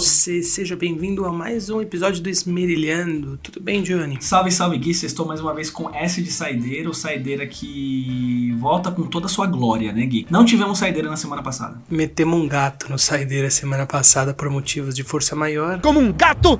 você, 0.00 0.42
seja 0.42 0.74
bem-vindo 0.74 1.26
a 1.26 1.32
mais 1.32 1.68
um 1.68 1.78
episódio 1.78 2.22
do 2.22 2.30
Esmerilhando. 2.30 3.38
Tudo 3.42 3.60
bem, 3.60 3.82
Johnny? 3.82 4.16
Salve, 4.18 4.50
salve 4.50 4.78
Gui, 4.78 4.92
estou 4.92 5.26
mais 5.26 5.42
uma 5.42 5.52
vez 5.52 5.68
com 5.68 5.94
S 5.94 6.22
de 6.22 6.32
Saideira, 6.32 6.88
o 6.88 6.94
Saideira 6.94 7.46
que 7.46 8.56
volta 8.58 8.90
com 8.90 9.02
toda 9.02 9.26
a 9.26 9.28
sua 9.28 9.46
glória, 9.46 9.92
né 9.92 10.06
Gui? 10.06 10.26
Não 10.30 10.42
tivemos 10.42 10.78
Saideira 10.78 11.10
na 11.10 11.18
semana 11.18 11.42
passada. 11.42 11.82
Metemos 11.90 12.40
um 12.40 12.48
gato 12.48 12.90
no 12.90 12.98
Saideira 12.98 13.50
semana 13.50 13.84
passada 13.84 14.32
por 14.32 14.48
motivos 14.48 14.94
de 14.94 15.02
força 15.02 15.36
maior. 15.36 15.78
Como 15.82 16.00
um 16.00 16.10
gato! 16.10 16.58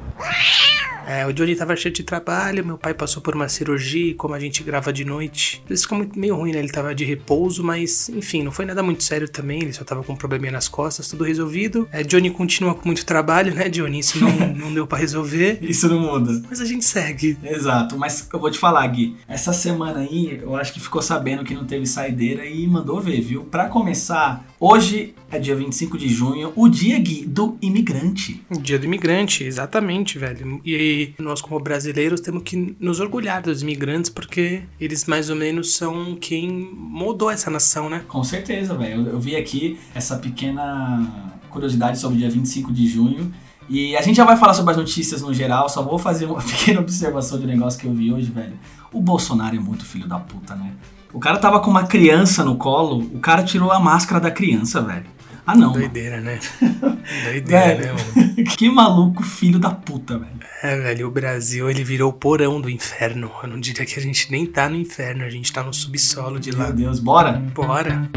É, 1.11 1.27
o 1.27 1.33
Johnny 1.33 1.57
tava 1.57 1.75
cheio 1.75 1.93
de 1.93 2.05
trabalho, 2.05 2.65
meu 2.65 2.79
pai 2.79 2.95
passou 2.95 3.21
por 3.21 3.35
uma 3.35 3.49
cirurgia 3.49 4.13
e 4.13 4.15
como 4.15 4.33
a 4.33 4.39
gente 4.39 4.63
grava 4.63 4.93
de 4.93 5.05
noite, 5.05 5.61
isso 5.69 5.83
ficou 5.83 5.99
muito, 5.99 6.17
meio 6.17 6.37
ruim, 6.37 6.53
né? 6.53 6.61
Ele 6.61 6.69
tava 6.69 6.95
de 6.95 7.05
repouso, 7.05 7.65
mas 7.65 8.09
enfim, 8.11 8.45
não 8.45 8.53
foi 8.53 8.65
nada 8.65 8.81
muito 8.81 9.03
sério 9.03 9.29
também, 9.29 9.61
ele 9.61 9.73
só 9.73 9.83
tava 9.83 10.05
com 10.05 10.13
um 10.13 10.17
probleminha 10.17 10.53
nas 10.53 10.69
costas, 10.69 11.09
tudo 11.09 11.25
resolvido. 11.25 11.89
É, 11.91 12.05
Johnny 12.05 12.31
continua 12.31 12.77
com 12.77 12.87
muito 12.87 13.05
trabalho, 13.05 13.53
né, 13.53 13.69
Johnny? 13.69 13.99
Isso 13.99 14.21
não, 14.21 14.31
não 14.55 14.73
deu 14.73 14.87
para 14.87 14.99
resolver. 14.99 15.59
Isso 15.61 15.89
não 15.89 15.99
muda. 15.99 16.45
Mas 16.49 16.61
a 16.61 16.65
gente 16.65 16.85
segue. 16.85 17.37
Exato, 17.43 17.99
mas 17.99 18.29
eu 18.33 18.39
vou 18.39 18.49
te 18.49 18.59
falar, 18.59 18.87
Gui, 18.87 19.17
essa 19.27 19.53
semana 19.53 19.99
aí 19.99 20.39
eu 20.41 20.55
acho 20.55 20.73
que 20.73 20.79
ficou 20.79 21.03
sabendo 21.03 21.43
que 21.43 21.55
não 21.55 21.65
teve 21.65 21.87
saideira 21.87 22.47
e 22.47 22.65
mandou 22.69 23.01
ver, 23.01 23.21
viu? 23.21 23.43
Para 23.43 23.67
começar, 23.67 24.47
hoje 24.61 25.13
é 25.33 25.41
dia 25.41 25.57
25 25.57 25.99
de 25.99 26.09
junho, 26.09 26.53
o 26.55 26.69
dia, 26.69 26.99
Gui, 26.99 27.25
do 27.27 27.57
imigrante. 27.61 28.43
Dia 28.61 28.79
do 28.79 28.85
imigrante, 28.85 29.43
exatamente, 29.43 30.17
velho. 30.17 30.61
E 30.65 31.00
nós, 31.19 31.41
como 31.41 31.61
brasileiros, 31.61 32.21
temos 32.21 32.43
que 32.43 32.77
nos 32.79 33.01
orgulhar 33.01 33.43
dos 33.43 33.63
imigrantes, 33.63 34.11
porque 34.11 34.63
eles 34.81 35.05
mais 35.05 35.31
ou 35.31 35.37
menos 35.37 35.75
são 35.75 36.17
quem 36.17 36.51
moldou 36.51 37.31
essa 37.31 37.51
nação, 37.51 37.89
né? 37.89 38.05
Com 38.09 38.25
certeza, 38.25 38.75
velho. 38.77 39.07
Eu, 39.07 39.13
eu 39.15 39.21
vi 39.21 39.37
aqui 39.37 39.79
essa 39.95 40.17
pequena 40.17 41.31
curiosidade 41.51 41.99
sobre 41.99 42.17
o 42.17 42.19
dia 42.21 42.31
25 42.31 42.73
de 42.73 42.87
junho. 42.87 43.33
E 43.69 43.97
a 43.97 44.03
gente 44.03 44.17
já 44.17 44.25
vai 44.25 44.37
falar 44.37 44.55
sobre 44.55 44.73
as 44.73 44.77
notícias 44.77 45.23
no 45.23 45.33
geral, 45.33 45.69
só 45.69 45.83
vou 45.83 45.99
fazer 45.99 46.27
uma 46.27 46.41
pequena 46.43 46.81
observação 46.81 47.39
de 47.39 47.45
um 47.45 47.49
negócio 47.49 47.79
que 47.79 47.87
eu 47.87 47.93
vi 47.93 48.13
hoje, 48.13 48.31
velho. 48.31 48.59
O 48.93 49.01
Bolsonaro 49.01 49.55
é 49.55 49.61
muito 49.61 49.85
filho 49.85 50.09
da 50.09 50.19
puta, 50.19 50.57
né? 50.57 50.73
O 51.13 51.21
cara 51.21 51.39
tava 51.39 51.61
com 51.61 51.71
uma 51.71 51.85
criança 51.85 52.45
no 52.45 52.57
colo, 52.57 52.99
o 52.99 53.19
cara 53.19 53.43
tirou 53.43 53.71
a 53.71 53.81
máscara 53.81 54.21
da 54.21 54.31
criança, 54.31 54.81
velho. 54.81 55.07
Ah, 55.51 55.57
não. 55.57 55.73
Doideira, 55.73 56.21
né? 56.21 56.39
Doideira, 57.25 57.77
Velho. 57.77 57.95
né, 57.95 58.03
mano? 58.15 58.45
que 58.57 58.69
maluco 58.71 59.23
filho 59.25 59.59
da 59.59 59.71
puta, 59.71 60.17
velho. 60.17 60.31
É, 60.63 60.77
velho, 60.77 61.09
o 61.09 61.11
Brasil, 61.11 61.69
ele 61.69 61.83
virou 61.83 62.11
o 62.11 62.13
porão 62.13 62.61
do 62.61 62.71
inferno. 62.71 63.31
Eu 63.43 63.49
não 63.49 63.59
diria 63.59 63.85
que 63.85 63.99
a 63.99 64.03
gente 64.03 64.31
nem 64.31 64.47
tá 64.47 64.69
no 64.69 64.77
inferno, 64.77 65.25
a 65.25 65.31
gente 65.31 65.53
tá 65.53 65.63
no 65.63 65.73
subsolo 65.75 66.39
de 66.39 66.53
lá. 66.53 66.67
Meu 66.67 66.75
Deus, 66.75 67.01
bora? 67.01 67.33
Bora. 67.33 68.09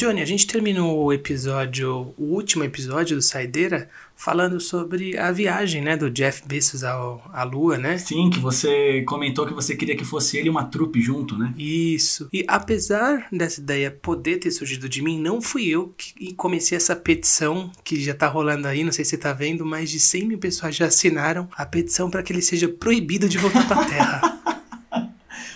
Johnny, 0.00 0.22
a 0.22 0.24
gente 0.24 0.46
terminou 0.46 1.04
o 1.04 1.12
episódio, 1.12 2.14
o 2.16 2.24
último 2.32 2.64
episódio 2.64 3.16
do 3.16 3.20
Saideira, 3.20 3.86
falando 4.16 4.58
sobre 4.58 5.18
a 5.18 5.30
viagem, 5.30 5.82
né, 5.82 5.94
do 5.94 6.10
Jeff 6.10 6.42
Bezos 6.46 6.82
ao, 6.82 7.22
à 7.30 7.44
Lua, 7.44 7.76
né? 7.76 7.98
Sim, 7.98 8.30
que 8.30 8.38
você 8.38 9.02
comentou 9.02 9.46
que 9.46 9.52
você 9.52 9.76
queria 9.76 9.94
que 9.94 10.02
fosse 10.02 10.38
ele 10.38 10.46
e 10.46 10.50
uma 10.50 10.64
trupe 10.64 11.02
junto, 11.02 11.36
né? 11.36 11.52
Isso. 11.58 12.30
E 12.32 12.42
apesar 12.48 13.28
dessa 13.30 13.60
ideia 13.60 13.90
poder 13.90 14.38
ter 14.38 14.50
surgido 14.50 14.88
de 14.88 15.02
mim, 15.02 15.20
não 15.20 15.38
fui 15.42 15.68
eu 15.68 15.92
que 15.94 16.32
comecei 16.32 16.78
essa 16.78 16.96
petição 16.96 17.70
que 17.84 18.02
já 18.02 18.14
tá 18.14 18.26
rolando 18.26 18.68
aí, 18.68 18.82
não 18.82 18.92
sei 18.92 19.04
se 19.04 19.10
você 19.10 19.18
tá 19.18 19.34
vendo, 19.34 19.66
mais 19.66 19.90
de 19.90 20.00
100 20.00 20.28
mil 20.28 20.38
pessoas 20.38 20.74
já 20.74 20.86
assinaram 20.86 21.46
a 21.54 21.66
petição 21.66 22.10
para 22.10 22.22
que 22.22 22.32
ele 22.32 22.40
seja 22.40 22.68
proibido 22.68 23.28
de 23.28 23.36
voltar 23.36 23.68
pra 23.68 23.84
Terra. 23.84 24.40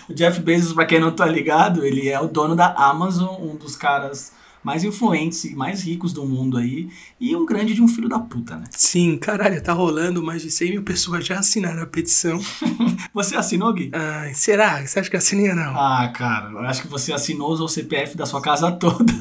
O 0.09 0.13
Jeff 0.13 0.39
Bezos, 0.39 0.73
pra 0.73 0.85
quem 0.85 0.99
não 0.99 1.11
tá 1.11 1.25
ligado, 1.25 1.85
ele 1.85 2.09
é 2.09 2.19
o 2.19 2.27
dono 2.27 2.55
da 2.55 2.73
Amazon, 2.73 3.35
um 3.41 3.55
dos 3.55 3.75
caras 3.75 4.31
mais 4.65 4.83
influentes 4.83 5.43
e 5.43 5.55
mais 5.55 5.83
ricos 5.83 6.11
do 6.11 6.25
mundo 6.25 6.57
aí, 6.57 6.89
e 7.21 7.35
um 7.35 7.45
grande 7.45 7.75
de 7.75 7.83
um 7.83 7.87
filho 7.87 8.09
da 8.09 8.17
puta, 8.17 8.57
né? 8.57 8.63
Sim, 8.71 9.15
caralho, 9.15 9.61
tá 9.61 9.71
rolando, 9.73 10.23
mais 10.23 10.41
de 10.41 10.49
100 10.49 10.71
mil 10.71 10.83
pessoas 10.83 11.23
já 11.23 11.37
assinaram 11.37 11.83
a 11.83 11.85
petição. 11.85 12.39
Você 13.13 13.35
assinou, 13.35 13.71
Gui? 13.71 13.91
Ai, 13.93 14.33
será? 14.33 14.83
Você 14.83 14.99
acha 14.99 15.09
que 15.09 15.15
assinei 15.15 15.49
ou 15.51 15.55
não? 15.55 15.79
Ah, 15.79 16.11
cara, 16.13 16.49
eu 16.49 16.59
acho 16.61 16.81
que 16.81 16.87
você 16.87 17.13
assinou 17.13 17.51
usou 17.51 17.67
o 17.67 17.69
CPF 17.69 18.17
da 18.17 18.25
sua 18.25 18.41
casa 18.41 18.71
toda. 18.71 19.13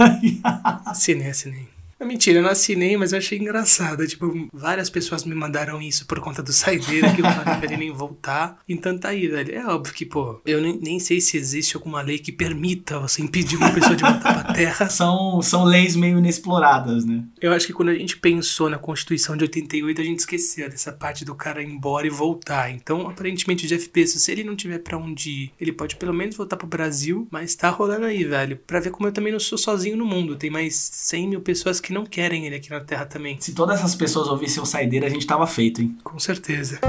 Assinei, 0.87 1.29
assinei. 1.29 1.69
É 1.99 2.05
mentira, 2.05 2.39
eu 2.39 2.43
não 2.43 2.51
assinei, 2.51 2.97
mas 2.97 3.13
eu 3.13 3.19
achei 3.19 3.39
engraçado. 3.39 4.07
Tipo, 4.07 4.49
várias 4.53 4.91
pessoas 4.91 5.25
me 5.25 5.35
mandaram 5.35 5.81
isso 5.81 6.07
por 6.07 6.21
conta 6.21 6.43
do 6.43 6.53
saideira 6.53 7.15
que 7.15 7.21
eu 7.21 7.25
falei 7.25 7.57
pra 7.57 7.65
ele 7.65 7.77
nem 7.77 7.93
voltar. 7.93 8.59
Então 8.69 8.99
tá 8.99 9.11
aí, 9.11 9.29
velho. 9.29 9.55
É 9.55 9.67
óbvio 9.67 9.95
que, 9.95 10.05
pô, 10.05 10.41
eu 10.45 10.61
nem, 10.61 10.79
nem 10.81 10.99
sei 11.01 11.21
se 11.21 11.37
existe 11.37 11.77
alguma 11.77 12.03
lei 12.03 12.19
que 12.19 12.33
permita 12.33 12.99
você 12.99 13.23
impedir 13.23 13.57
uma 13.57 13.73
pessoa 13.73 13.95
de 13.95 14.03
voltar 14.03 14.35
pra 14.35 14.44
Terra. 14.55 14.89
São, 14.89 15.43
são 15.43 15.65
leis 15.65 15.97
meio 15.97 16.19
inexploradas, 16.19 17.05
né? 17.05 17.23
Eu 17.41 17.53
acho 17.53 17.67
que 17.67 17.73
quando 17.73 17.91
a 17.91 17.95
gente 17.95 18.17
pensou 18.17 18.71
na 18.71 18.79
Constituição 18.79 19.37
de 19.37 19.45
88, 19.45 20.01
a 20.01 20.05
gente 20.05 20.19
esqueceu 20.21 20.69
dessa 20.69 20.93
parte 20.93 21.25
do 21.25 21.35
cara 21.35 21.63
ir 21.63 21.69
embora 21.69 22.07
e 22.07 22.11
voltar. 22.11 22.71
Então, 22.71 23.09
aparentemente, 23.09 23.67
o 23.67 23.69
Jeff 23.69 23.91
Bezos, 23.93 24.23
se 24.23 24.33
ele 24.33 24.45
não 24.45 24.57
tiver 24.57 24.79
pra 24.79 24.97
onde 24.97 25.31
ir, 25.31 25.53
ele 25.61 25.73
pode 25.73 25.97
pelo 25.97 26.15
menos 26.15 26.37
voltar 26.37 26.57
pro 26.57 26.67
Brasil, 26.67 27.27
mas 27.31 27.55
tá 27.55 27.69
rolando 27.71 28.07
aí, 28.07 28.25
velho. 28.25 28.59
Pra 28.67 28.81
ver 28.81 28.91
como 28.91 29.09
eu 29.09 29.13
também 29.13 29.33
não 29.33 29.41
sou 29.41 29.59
sozinho 29.59 29.97
no 29.97 30.07
mundo. 30.07 30.37
Tem 30.37 30.51
mais 30.51 30.75
100 30.75 31.29
mil 31.29 31.41
pessoas 31.41 31.81
que 31.81 31.93
não 31.93 32.05
querem 32.07 32.47
ele 32.47 32.57
aqui 32.57 32.71
na 32.71 32.81
Terra 32.81 33.07
também. 33.07 33.37
Se 33.41 33.53
todas 33.53 33.79
essas 33.79 33.95
pessoas 33.95 34.29
ouvissem 34.29 34.63
o 34.63 34.67
saideira, 34.67 35.07
a 35.07 35.11
gente 35.11 35.27
tava 35.27 35.47
feito, 35.47 35.83
hein? 35.83 35.97
Com 36.03 36.19
certeza. 36.19 36.81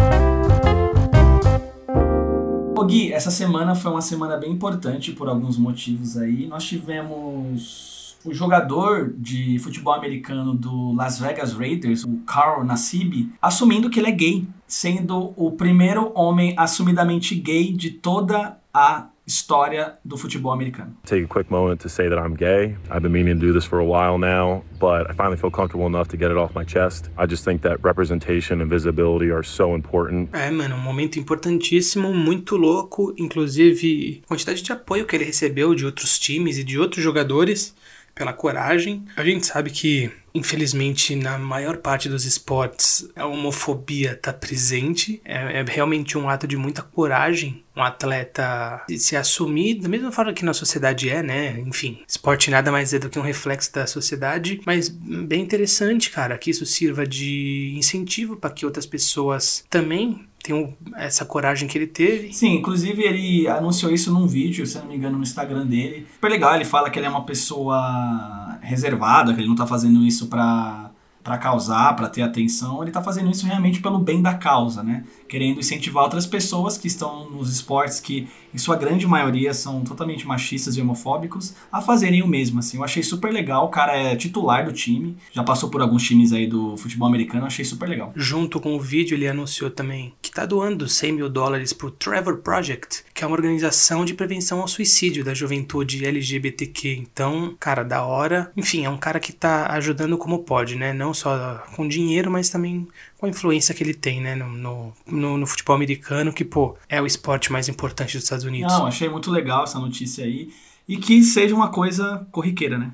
Ô 2.78 2.84
Gui, 2.84 3.14
essa 3.14 3.32
semana 3.32 3.74
foi 3.74 3.90
uma 3.90 4.02
semana 4.02 4.36
bem 4.36 4.52
importante 4.52 5.14
por 5.14 5.30
alguns 5.30 5.58
motivos 5.58 6.18
aí. 6.18 6.46
Nós 6.46 6.66
tivemos 6.66 8.18
o 8.26 8.34
jogador 8.34 9.14
de 9.18 9.58
futebol 9.60 9.94
americano 9.94 10.54
do 10.54 10.92
Las 10.92 11.18
Vegas 11.18 11.54
Raiders, 11.54 12.04
o 12.04 12.18
Carl 12.28 12.66
Nassib, 12.66 13.32
assumindo 13.42 13.90
que 13.90 13.98
ele 13.98 14.10
é 14.10 14.12
gay, 14.12 14.46
sendo 14.68 15.32
o 15.38 15.52
primeiro 15.52 16.12
homem 16.14 16.54
assumidamente 16.58 17.34
gay 17.36 17.72
de 17.72 17.92
toda 17.92 18.58
a 18.74 19.08
história 19.28 19.94
do 20.04 20.18
futebol 20.18 20.52
americano. 20.52 20.96
take 21.06 21.24
a 21.24 21.28
quick 21.28 21.50
moment 21.50 21.82
to 21.82 21.90
say 21.90 22.08
that 22.08 22.18
I'm 22.20 22.36
gay. 22.36 22.76
I've 22.90 23.02
been 23.02 23.12
meaning 23.12 23.40
to 23.40 23.46
do 23.48 23.54
this 23.54 23.66
for 23.66 23.80
a 23.80 23.86
while 23.86 24.18
now, 24.18 24.64
but 24.80 25.10
I 25.10 25.14
finally 25.14 25.38
feel 25.38 25.52
comfortable 25.52 25.88
enough 25.88 26.08
to 26.10 26.18
get 26.18 26.32
it 26.32 26.38
off 26.38 26.54
my 26.54 26.64
chest. 26.64 27.10
I 27.18 27.26
just 27.26 27.44
think 27.44 27.62
that 27.64 27.78
representation 27.84 28.62
and 28.62 28.70
visibility 28.70 29.32
are 29.32 29.44
so 29.44 29.76
important. 29.76 30.30
É, 30.34 30.52
mano, 30.52 30.76
um 30.76 30.82
momento 30.82 31.18
importantíssimo, 31.20 32.14
muito 32.14 32.56
louco. 32.56 33.14
Inclusive, 33.18 34.22
a 34.24 34.28
quantidade 34.28 34.62
de 34.62 34.72
apoio 34.72 35.06
que 35.06 35.16
ele 35.16 35.26
recebeu 35.26 35.74
de 35.76 35.86
outros 35.86 36.20
times 36.20 36.58
e 36.58 36.64
de 36.64 36.78
outros 36.80 37.04
jogadores 37.04 37.74
pela 38.16 38.34
coragem. 38.34 39.06
A 39.18 39.24
gente 39.24 39.46
sabe 39.46 39.70
que, 39.70 40.10
infelizmente, 40.34 41.16
na 41.16 41.38
maior 41.38 41.78
parte 41.78 42.08
dos 42.08 42.26
esportes, 42.26 43.08
a 43.16 43.26
homofobia 43.26 44.16
tá 44.16 44.34
presente. 44.34 45.22
É, 45.26 45.60
é 45.60 45.66
realmente 45.68 46.18
um 46.18 46.30
ato 46.30 46.48
de 46.48 46.56
muita 46.56 46.82
coragem 46.82 47.66
um 47.76 47.84
atleta 47.84 48.82
se 48.98 49.16
assumir 49.16 49.76
da 49.76 49.90
mesma 49.90 50.12
forma 50.12 50.34
que 50.34 50.46
na 50.46 50.54
sociedade 50.54 51.10
é, 51.10 51.22
né? 51.22 51.60
Enfim, 51.60 52.00
esporte 52.08 52.50
nada 52.50 52.72
mais 52.72 52.94
é 52.94 53.00
do 53.00 53.10
que 53.10 53.20
um 53.20 53.24
reflexo 53.24 53.74
da 53.74 53.86
sociedade, 53.86 54.62
mas 54.66 54.88
bem 54.88 55.42
interessante, 55.42 56.10
cara, 56.10 56.38
que 56.38 56.50
isso 56.50 56.66
sirva 56.66 57.06
de 57.06 57.74
incentivo 57.76 58.38
para 58.38 58.50
que 58.50 58.66
outras 58.66 58.86
pessoas 58.86 59.66
também 59.70 60.26
tenham 60.46 60.74
essa 60.96 61.26
coragem 61.26 61.68
que 61.68 61.78
ele 61.78 61.88
teve. 61.88 62.32
Sim, 62.32 62.56
inclusive 62.56 63.02
ele 63.02 63.48
anunciou 63.48 63.92
isso 63.92 64.14
num 64.14 64.28
vídeo, 64.28 64.66
se 64.66 64.78
não 64.78 64.86
me 64.86 64.96
engano, 64.96 65.18
no 65.18 65.24
Instagram 65.24 65.66
dele. 65.66 66.06
Super 66.14 66.30
legal, 66.30 66.56
ele 66.56 66.66
fala 66.66 66.90
que 66.90 67.00
ele 67.00 67.08
é 67.08 67.10
uma 67.10 67.26
pessoa 67.26 68.60
reservada, 68.62 69.34
que 69.34 69.40
ele 69.42 69.48
não 69.48 69.56
tá 69.56 69.66
fazendo 69.66 70.04
isso 70.04 70.28
pra 70.28 70.92
para 71.26 71.40
causar, 71.40 71.96
para 71.96 72.08
ter 72.08 72.22
atenção, 72.22 72.84
ele 72.84 72.92
tá 72.92 73.02
fazendo 73.02 73.32
isso 73.32 73.48
realmente 73.48 73.82
pelo 73.82 73.98
bem 73.98 74.22
da 74.22 74.36
causa, 74.36 74.84
né? 74.84 75.04
Querendo 75.28 75.60
incentivar 75.60 76.04
outras 76.04 76.28
pessoas 76.28 76.78
que 76.78 76.86
estão 76.86 77.32
nos 77.32 77.52
esportes 77.52 78.00
que, 78.00 78.28
em 78.56 78.58
sua 78.58 78.78
grande 78.78 79.06
maioria, 79.06 79.54
são 79.54 79.84
totalmente 79.84 80.26
machistas 80.26 80.78
e 80.78 80.82
homofóbicos, 80.82 81.54
a 81.70 81.82
fazerem 81.82 82.24
o 82.24 82.28
mesmo, 82.28 82.60
assim. 82.60 82.78
Eu 82.78 82.86
achei 82.86 83.04
super 83.04 83.32
legal, 83.32 83.66
o 83.66 83.70
cara 83.70 83.98
é 83.98 84.16
titular 84.16 84.66
do 84.66 84.72
time, 84.72 85.18
já 85.34 85.44
passou 85.44 85.70
por 85.70 85.82
alguns 85.82 86.04
times 86.04 86.32
aí 86.32 86.48
do 86.48 86.78
futebol 86.78 87.06
americano, 87.06 87.46
achei 87.46 87.66
super 87.66 87.90
legal. 87.90 88.14
Junto 88.16 88.62
com 88.62 88.74
o 88.74 88.80
vídeo, 88.80 89.14
ele 89.14 89.28
anunciou 89.28 89.70
também 89.70 90.14
que 90.22 90.32
tá 90.32 90.46
doando 90.46 90.88
100 90.88 91.12
mil 91.12 91.30
dólares 91.30 91.74
pro 91.74 91.92
Trevor 91.92 92.38
Project, 92.38 93.04
que 93.14 93.26
é 93.26 93.28
uma 93.28 93.36
organização 93.36 94.06
de 94.06 94.14
prevenção 94.14 94.62
ao 94.62 94.70
suicídio 94.70 95.26
da 95.26 95.34
juventude 95.34 96.06
LGBTQ. 96.06 96.96
Então, 96.96 97.54
cara, 97.60 97.84
da 97.84 98.06
hora. 98.06 98.54
Enfim, 98.56 98.86
é 98.86 98.90
um 98.90 98.98
cara 98.98 99.20
que 99.20 99.34
tá 99.34 99.68
ajudando 99.74 100.18
como 100.18 100.40
pode, 100.40 100.76
né? 100.76 100.94
Não 100.94 101.14
só 101.14 101.62
com 101.76 101.88
dinheiro, 101.88 102.32
mas 102.32 102.50
também 102.50 102.88
com 103.26 103.28
a 103.28 103.30
influência 103.30 103.74
que 103.74 103.84
ele 103.84 103.94
tem, 103.94 104.22
né? 104.22 104.36
No, 104.36 104.48
no, 104.50 104.94
no, 105.06 105.38
no 105.38 105.48
futebol 105.48 105.76
americano, 105.76 106.32
que, 106.32 106.46
pô, 106.46 106.78
é 106.88 107.02
o 107.02 107.06
esporte 107.06 107.52
mais 107.52 107.68
importante 107.68 108.16
dos 108.16 108.24
Estados 108.24 108.46
Unidos. 108.46 108.72
Não, 108.72 108.86
achei 108.86 109.10
muito 109.10 109.32
legal 109.32 109.64
essa 109.64 109.80
notícia 109.80 110.24
aí. 110.24 110.50
E 110.88 110.98
que 110.98 111.24
seja 111.24 111.56
uma 111.56 111.70
coisa 111.70 112.28
corriqueira, 112.32 112.78
né? 112.78 112.92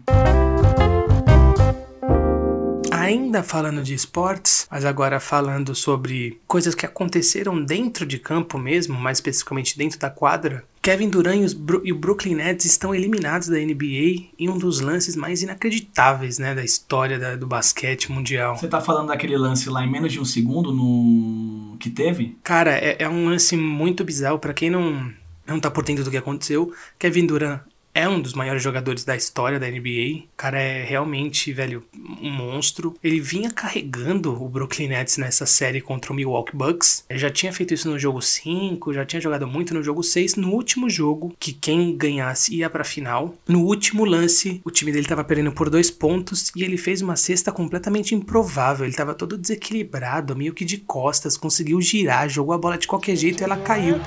Ainda 2.92 3.44
falando 3.44 3.84
de 3.84 3.94
esportes, 3.94 4.68
mas 4.72 4.86
agora 4.86 5.20
falando 5.20 5.76
sobre 5.76 6.40
coisas 6.48 6.74
que 6.74 6.86
aconteceram 6.86 7.62
dentro 7.62 8.06
de 8.06 8.18
campo 8.18 8.58
mesmo, 8.58 8.98
mais 8.98 9.18
especificamente 9.18 9.78
dentro 9.78 10.00
da 10.00 10.10
quadra. 10.10 10.64
Kevin 10.82 11.10
Durant 11.10 11.54
e, 11.84 11.92
o 11.92 11.96
Brooklyn 11.96 12.36
Nets 12.36 12.66
estão 12.66 12.94
eliminados 12.94 13.48
da 13.48 13.58
NBA 13.58 14.32
em 14.40 14.50
um 14.50 14.58
dos 14.58 14.80
lances 14.80 15.16
mais 15.16 15.44
inacreditáveis 15.44 16.40
né, 16.40 16.56
da 16.56 16.64
história 16.64 17.20
da, 17.20 17.36
do 17.36 17.46
basquete 17.46 18.12
mundial. 18.12 18.58
Você 18.58 18.68
tá 18.68 18.82
falando 18.82 19.10
daquele 19.10 19.38
lance 19.38 19.70
lá 19.70 19.84
em 19.84 19.92
menos 19.92 20.12
de 20.12 20.20
um 20.20 20.26
segundo 20.26 20.74
no 20.74 21.78
que 21.80 21.90
teve? 21.90 22.36
Cara, 22.44 22.72
é, 22.72 22.96
é 23.00 23.08
um 23.08 23.26
lance 23.26 23.56
muito 23.56 24.04
bizarro 24.04 24.40
para 24.40 24.54
quem 24.54 24.70
não 24.70 25.14
não 25.46 25.60
tá 25.60 25.70
por 25.70 25.84
dentro 25.84 26.04
do 26.04 26.12
que 26.12 26.18
aconteceu. 26.18 26.74
Kevin 26.98 27.26
Durant 27.26 27.62
é 27.94 28.08
um 28.08 28.22
dos 28.22 28.34
maiores 28.34 28.64
jogadores 28.64 29.04
da 29.04 29.16
história 29.16 29.60
da 29.60 29.68
NBA. 29.70 30.24
O 30.24 30.38
cara 30.38 30.60
é 30.60 30.84
realmente, 30.84 31.52
velho, 31.52 31.84
um 32.22 32.32
monstro. 32.32 32.96
Ele 33.04 33.20
vinha 33.20 33.52
carregando 33.52 34.42
o 34.42 34.48
Brooklyn 34.48 34.90
Nets 34.90 35.18
nessa 35.18 35.46
série 35.46 35.82
contra 35.82 36.12
o 36.12 36.16
Milwaukee 36.16 36.56
Bucks. 36.56 37.04
Ele 37.10 37.20
já 37.20 37.30
tinha 37.30 37.52
feito 37.52 37.74
isso 37.74 37.90
no 37.90 38.00
jogo 38.00 38.22
5, 38.22 38.94
já 38.94 39.06
tinha 39.06 39.22
jogado 39.22 39.46
muito 39.46 39.74
no 39.74 39.84
jogo 39.84 40.04
6. 40.04 40.36
No 40.36 40.52
último 40.52 40.90
jogo, 40.90 41.36
que 41.40 41.52
quem 41.52 41.96
ganhasse 41.96 42.56
ia 42.56 42.70
pra 42.70 42.84
final. 42.84 43.36
No 43.48 43.62
último 43.62 44.06
lance, 44.06 44.62
o 44.64 44.72
time 44.72 44.92
dele 44.92 45.08
tava 45.08 45.24
perdendo 45.24 45.52
por 45.52 45.70
dois 45.70 45.92
pontos 45.92 46.52
e 46.56 46.64
ele 46.64 46.78
fez 46.78 47.02
uma 47.02 47.16
cesta 47.16 47.52
completamente 47.52 48.16
improvável. 48.16 48.86
Ele 48.86 48.96
tava 48.96 49.14
todo 49.14 49.38
desequilibrado, 49.38 50.36
meio 50.36 50.54
que 50.54 50.64
de 50.64 50.78
costas, 50.78 51.36
conseguiu 51.36 51.82
girar, 51.82 52.30
jogou 52.30 52.54
a 52.54 52.58
bola 52.58 52.78
de 52.78 52.88
qualquer 52.88 53.16
jeito 53.16 53.42
e 53.42 53.44
ela 53.44 53.58
caiu. 53.58 54.00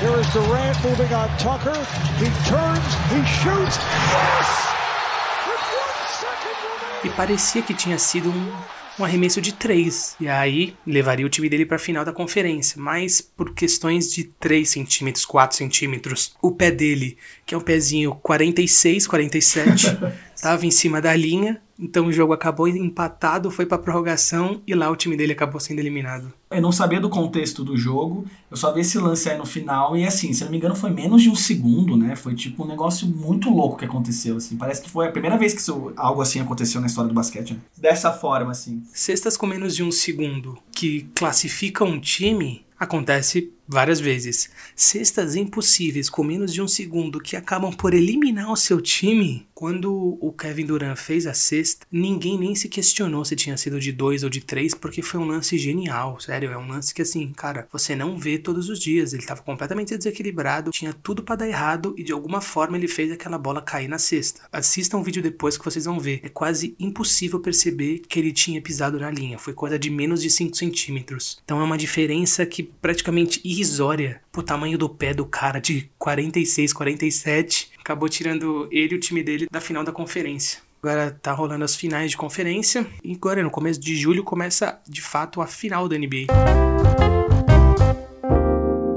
There 0.00 0.20
is 0.20 0.26
Durant 0.32 0.78
moving 0.82 1.14
on 1.14 1.28
Tucker. 1.38 1.76
He 2.18 2.28
turns, 2.48 2.94
he! 3.10 3.29
E 7.02 7.08
parecia 7.10 7.62
que 7.62 7.72
tinha 7.72 7.98
sido 7.98 8.28
um, 8.28 8.52
um 8.98 9.04
arremesso 9.04 9.40
de 9.40 9.52
3. 9.54 10.16
E 10.20 10.28
aí 10.28 10.76
levaria 10.86 11.24
o 11.24 11.30
time 11.30 11.48
dele 11.48 11.64
para 11.64 11.76
a 11.76 11.78
final 11.80 12.04
da 12.04 12.12
conferência. 12.12 12.80
Mas 12.80 13.20
por 13.20 13.54
questões 13.54 14.12
de 14.12 14.24
3 14.24 14.68
centímetros, 14.68 15.24
4 15.24 15.56
centímetros, 15.56 16.34
o 16.42 16.52
pé 16.52 16.70
dele, 16.70 17.16
que 17.46 17.54
é 17.54 17.58
um 17.58 17.62
pezinho 17.62 18.14
46, 18.16 19.06
47, 19.06 19.86
estava 20.34 20.66
em 20.66 20.70
cima 20.70 21.00
da 21.00 21.16
linha 21.16 21.60
então 21.80 22.06
o 22.06 22.12
jogo 22.12 22.32
acabou 22.32 22.68
empatado, 22.68 23.50
foi 23.50 23.64
pra 23.64 23.78
prorrogação 23.78 24.60
e 24.66 24.74
lá 24.74 24.90
o 24.90 24.96
time 24.96 25.16
dele 25.16 25.32
acabou 25.32 25.60
sendo 25.60 25.78
eliminado. 25.78 26.32
Eu 26.50 26.60
não 26.60 26.72
sabia 26.72 27.00
do 27.00 27.08
contexto 27.08 27.64
do 27.64 27.76
jogo, 27.76 28.26
eu 28.50 28.56
só 28.56 28.72
vi 28.72 28.80
esse 28.80 28.98
lance 28.98 29.30
aí 29.30 29.38
no 29.38 29.46
final 29.46 29.96
e 29.96 30.04
assim, 30.04 30.32
se 30.32 30.44
não 30.44 30.50
me 30.50 30.56
engano 30.56 30.74
foi 30.74 30.90
menos 30.90 31.22
de 31.22 31.30
um 31.30 31.34
segundo, 31.34 31.96
né? 31.96 32.16
Foi 32.16 32.34
tipo 32.34 32.64
um 32.64 32.66
negócio 32.66 33.06
muito 33.06 33.48
louco 33.48 33.78
que 33.78 33.84
aconteceu, 33.84 34.36
assim. 34.36 34.56
Parece 34.56 34.82
que 34.82 34.90
foi 34.90 35.08
a 35.08 35.12
primeira 35.12 35.38
vez 35.38 35.54
que 35.54 35.60
isso, 35.60 35.92
algo 35.96 36.20
assim 36.20 36.40
aconteceu 36.40 36.80
na 36.80 36.88
história 36.88 37.08
do 37.08 37.14
basquete, 37.14 37.54
né? 37.54 37.60
Dessa 37.76 38.12
forma, 38.12 38.50
assim. 38.50 38.82
Cestas 38.92 39.36
com 39.36 39.46
menos 39.46 39.74
de 39.74 39.82
um 39.82 39.92
segundo 39.92 40.58
que 40.72 41.08
classificam 41.14 41.86
um 41.86 42.00
time 42.00 42.64
acontece 42.78 43.52
várias 43.70 44.00
vezes. 44.00 44.50
Cestas 44.74 45.36
impossíveis 45.36 46.10
com 46.10 46.24
menos 46.24 46.52
de 46.52 46.60
um 46.60 46.66
segundo 46.66 47.20
que 47.20 47.36
acabam 47.36 47.72
por 47.72 47.94
eliminar 47.94 48.50
o 48.50 48.56
seu 48.56 48.80
time. 48.80 49.46
Quando 49.54 50.18
o 50.20 50.32
Kevin 50.32 50.66
Durant 50.66 50.96
fez 50.96 51.26
a 51.26 51.34
cesta, 51.34 51.86
ninguém 51.92 52.38
nem 52.38 52.54
se 52.54 52.68
questionou 52.68 53.24
se 53.24 53.36
tinha 53.36 53.56
sido 53.56 53.78
de 53.78 53.92
dois 53.92 54.24
ou 54.24 54.30
de 54.30 54.40
três, 54.40 54.74
porque 54.74 55.02
foi 55.02 55.20
um 55.20 55.26
lance 55.26 55.58
genial, 55.58 56.18
sério. 56.18 56.50
É 56.50 56.56
um 56.56 56.66
lance 56.66 56.94
que, 56.94 57.02
assim, 57.02 57.30
cara, 57.32 57.68
você 57.70 57.94
não 57.94 58.18
vê 58.18 58.38
todos 58.38 58.68
os 58.70 58.80
dias. 58.80 59.12
Ele 59.12 59.22
tava 59.22 59.42
completamente 59.42 59.96
desequilibrado, 59.96 60.70
tinha 60.70 60.94
tudo 60.94 61.22
para 61.22 61.36
dar 61.36 61.48
errado 61.48 61.94
e 61.96 62.02
de 62.02 62.10
alguma 62.10 62.40
forma 62.40 62.76
ele 62.76 62.88
fez 62.88 63.12
aquela 63.12 63.38
bola 63.38 63.60
cair 63.60 63.86
na 63.86 63.98
cesta. 63.98 64.40
Assistam 64.50 64.98
o 64.98 65.04
vídeo 65.04 65.22
depois 65.22 65.58
que 65.58 65.64
vocês 65.64 65.84
vão 65.84 66.00
ver. 66.00 66.20
É 66.24 66.28
quase 66.30 66.74
impossível 66.80 67.38
perceber 67.38 68.00
que 68.08 68.18
ele 68.18 68.32
tinha 68.32 68.62
pisado 68.62 68.98
na 68.98 69.10
linha. 69.10 69.38
Foi 69.38 69.52
coisa 69.52 69.78
de 69.78 69.90
menos 69.90 70.22
de 70.22 70.30
5 70.30 70.56
centímetros. 70.56 71.38
Então 71.44 71.60
é 71.60 71.64
uma 71.64 71.78
diferença 71.78 72.46
que 72.46 72.62
praticamente 72.62 73.40
irrisória 73.60 74.22
pro 74.32 74.42
tamanho 74.42 74.78
do 74.78 74.88
pé 74.88 75.12
do 75.12 75.26
cara 75.26 75.60
de 75.60 75.90
46, 75.98 76.72
47. 76.72 77.72
Acabou 77.78 78.08
tirando 78.08 78.66
ele 78.72 78.94
e 78.94 78.96
o 78.96 79.00
time 79.00 79.22
dele 79.22 79.46
da 79.50 79.60
final 79.60 79.84
da 79.84 79.92
conferência. 79.92 80.60
Agora 80.82 81.10
tá 81.10 81.32
rolando 81.32 81.62
as 81.62 81.76
finais 81.76 82.10
de 82.10 82.16
conferência. 82.16 82.86
E 83.04 83.14
agora, 83.14 83.42
no 83.42 83.50
começo 83.50 83.78
de 83.78 83.94
julho, 83.96 84.24
começa 84.24 84.80
de 84.88 85.02
fato 85.02 85.42
a 85.42 85.46
final 85.46 85.86
da 85.86 85.98
NBA. 85.98 86.26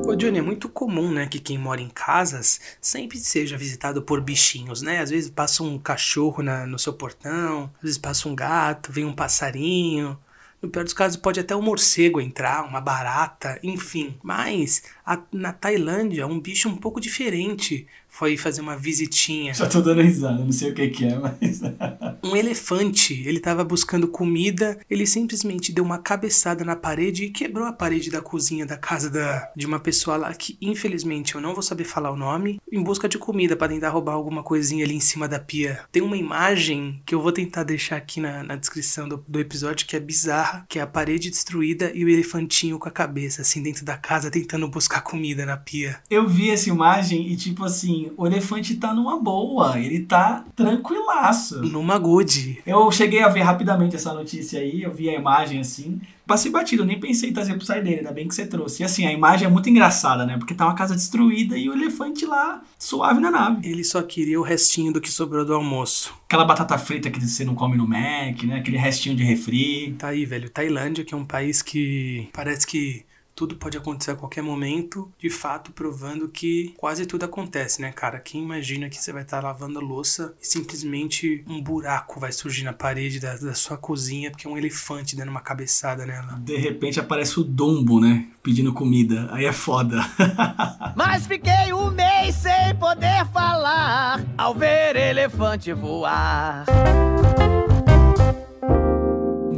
Ô 0.07 0.15
Johnny, 0.15 0.39
é 0.39 0.41
muito 0.41 0.69
comum, 0.69 1.11
né, 1.11 1.27
que 1.27 1.39
quem 1.39 1.57
mora 1.57 1.81
em 1.81 1.89
casas 1.89 2.61
sempre 2.79 3.17
seja 3.17 3.57
visitado 3.57 4.01
por 4.01 4.21
bichinhos, 4.21 4.81
né? 4.81 4.99
Às 4.99 5.09
vezes 5.09 5.29
passa 5.29 5.61
um 5.61 5.77
cachorro 5.77 6.41
na, 6.41 6.65
no 6.65 6.79
seu 6.79 6.93
portão, 6.93 7.69
às 7.77 7.81
vezes 7.81 7.97
passa 7.97 8.29
um 8.29 8.35
gato, 8.35 8.91
vem 8.93 9.03
um 9.03 9.13
passarinho, 9.13 10.17
no 10.63 10.69
pior 10.69 10.83
dos 10.83 10.93
casos, 10.93 11.17
pode 11.17 11.39
até 11.39 11.53
um 11.55 11.61
morcego 11.61 12.21
entrar, 12.21 12.63
uma 12.63 12.79
barata, 12.79 13.59
enfim. 13.61 14.17
Mas 14.23 14.83
a, 15.05 15.19
na 15.31 15.51
Tailândia, 15.51 16.27
um 16.27 16.39
bicho 16.39 16.69
um 16.69 16.75
pouco 16.75 16.99
diferente 16.99 17.87
foi 18.13 18.37
fazer 18.37 18.61
uma 18.61 18.77
visitinha. 18.77 19.55
Já 19.55 19.65
tô 19.65 19.81
dando 19.81 20.03
risada, 20.03 20.37
não 20.37 20.51
sei 20.51 20.69
o 20.69 20.75
que, 20.75 20.87
que 20.89 21.03
é, 21.03 21.17
mas. 21.17 21.61
um 22.23 22.35
elefante, 22.35 23.23
ele 23.25 23.39
tava 23.39 23.63
buscando 23.63 24.07
comida, 24.07 24.77
ele 24.87 25.07
simplesmente 25.07 25.71
deu 25.71 25.83
uma 25.83 25.97
cabeçada 25.97 26.63
na 26.63 26.75
parede 26.75 27.25
e 27.25 27.31
quebrou 27.31 27.65
a 27.65 27.73
parede 27.73 28.11
da 28.11 28.21
cozinha 28.21 28.67
da 28.67 28.77
casa 28.77 29.09
da, 29.09 29.51
de 29.55 29.65
uma 29.65 29.79
pessoa 29.79 30.15
lá 30.15 30.31
que, 30.35 30.55
infelizmente, 30.61 31.33
eu 31.33 31.41
não 31.41 31.55
vou 31.55 31.63
saber 31.63 31.85
falar 31.85 32.11
o 32.11 32.15
nome, 32.15 32.61
em 32.71 32.83
busca 32.83 33.09
de 33.09 33.17
comida 33.17 33.55
para 33.55 33.73
tentar 33.73 33.89
roubar 33.89 34.13
alguma 34.13 34.43
coisinha 34.43 34.85
ali 34.85 34.93
em 34.93 34.99
cima 34.99 35.27
da 35.27 35.39
pia. 35.39 35.79
Tem 35.91 36.03
uma 36.03 36.15
imagem 36.15 37.01
que 37.07 37.15
eu 37.15 37.21
vou 37.21 37.31
tentar 37.31 37.63
deixar 37.63 37.95
aqui 37.95 38.21
na, 38.21 38.43
na 38.43 38.55
descrição 38.55 39.09
do, 39.09 39.25
do 39.27 39.39
episódio 39.39 39.87
que 39.87 39.95
é 39.95 39.99
bizarra, 39.99 40.67
que 40.69 40.77
é 40.77 40.83
a 40.83 40.87
parede 40.87 41.31
destruída 41.31 41.91
e 41.95 42.05
o 42.05 42.09
elefantinho 42.09 42.77
com 42.77 42.87
a 42.87 42.91
cabeça, 42.91 43.41
assim, 43.41 43.63
dentro 43.63 43.83
da 43.83 43.97
casa, 43.97 44.29
tentando 44.29 44.67
buscar 44.67 44.92
comida 45.01 45.45
na 45.45 45.57
pia. 45.57 45.99
Eu 46.09 46.27
vi 46.27 46.49
essa 46.49 46.69
imagem 46.69 47.31
e, 47.31 47.35
tipo 47.35 47.63
assim, 47.63 48.11
o 48.17 48.25
elefante 48.25 48.75
tá 48.75 48.93
numa 48.93 49.19
boa, 49.19 49.79
ele 49.79 50.01
tá 50.01 50.45
tranquilaço. 50.55 51.61
Numa 51.61 51.97
good. 51.97 52.61
Eu 52.65 52.91
cheguei 52.91 53.21
a 53.21 53.29
ver 53.29 53.41
rapidamente 53.41 53.95
essa 53.95 54.13
notícia 54.13 54.59
aí, 54.59 54.83
eu 54.83 54.91
vi 54.91 55.09
a 55.09 55.13
imagem 55.13 55.59
assim. 55.59 56.01
Passei 56.25 56.49
batido, 56.49 56.85
nem 56.85 56.99
pensei 56.99 57.29
em 57.29 57.33
trazer 57.33 57.53
pro 57.55 57.65
saideira, 57.65 57.99
ainda 57.99 58.11
bem 58.11 58.27
que 58.27 58.33
você 58.33 58.45
trouxe. 58.45 58.81
E 58.81 58.85
assim, 58.85 59.05
a 59.05 59.11
imagem 59.11 59.45
é 59.45 59.49
muito 59.49 59.69
engraçada, 59.69 60.25
né? 60.25 60.37
Porque 60.37 60.53
tá 60.53 60.65
uma 60.65 60.75
casa 60.75 60.95
destruída 60.95 61.57
e 61.57 61.67
o 61.67 61.73
elefante 61.73 62.25
lá, 62.25 62.61
suave 62.79 63.19
na 63.19 63.29
nave. 63.29 63.69
Ele 63.69 63.83
só 63.83 64.01
queria 64.01 64.39
o 64.39 64.43
restinho 64.43 64.93
do 64.93 65.01
que 65.01 65.11
sobrou 65.11 65.43
do 65.43 65.53
almoço. 65.53 66.13
Aquela 66.25 66.45
batata 66.45 66.77
frita 66.77 67.11
que 67.11 67.19
você 67.19 67.43
não 67.43 67.55
come 67.55 67.75
no 67.75 67.85
Mac, 67.87 68.41
né? 68.43 68.59
Aquele 68.59 68.77
restinho 68.77 69.15
de 69.15 69.23
refri. 69.23 69.95
Tá 69.97 70.07
aí, 70.07 70.25
velho. 70.25 70.49
Tailândia, 70.49 71.03
que 71.03 71.13
é 71.13 71.17
um 71.17 71.25
país 71.25 71.61
que 71.61 72.29
parece 72.31 72.65
que 72.65 73.05
tudo 73.35 73.55
pode 73.55 73.77
acontecer 73.77 74.11
a 74.11 74.15
qualquer 74.15 74.41
momento, 74.41 75.11
de 75.17 75.29
fato 75.29 75.71
provando 75.71 76.27
que 76.27 76.73
quase 76.77 77.05
tudo 77.05 77.25
acontece, 77.25 77.81
né, 77.81 77.91
cara? 77.91 78.19
Quem 78.19 78.43
imagina 78.43 78.89
que 78.89 78.97
você 78.97 79.11
vai 79.11 79.23
estar 79.23 79.41
tá 79.41 79.47
lavando 79.47 79.79
a 79.79 79.81
louça 79.81 80.33
e 80.41 80.45
simplesmente 80.45 81.43
um 81.47 81.61
buraco 81.61 82.19
vai 82.19 82.31
surgir 82.31 82.63
na 82.63 82.73
parede 82.73 83.19
da, 83.19 83.35
da, 83.35 83.53
sua 83.53 83.77
cozinha 83.77 84.31
porque 84.31 84.47
é 84.47 84.49
um 84.49 84.57
elefante 84.57 85.15
dando 85.15 85.29
uma 85.29 85.41
cabeçada 85.41 86.05
nela. 86.05 86.39
De 86.39 86.57
repente 86.57 86.99
aparece 86.99 87.39
o 87.39 87.43
Dumbo, 87.43 87.99
né? 87.99 88.27
Pedindo 88.41 88.73
comida. 88.73 89.29
Aí 89.31 89.45
é 89.45 89.53
foda. 89.53 89.99
Mas 90.95 91.25
fiquei 91.25 91.73
um 91.73 91.89
mês 91.91 92.35
sem 92.35 92.75
poder 92.79 93.25
falar 93.31 94.23
ao 94.37 94.53
ver 94.53 94.95
elefante 94.95 95.71
voar. 95.73 96.65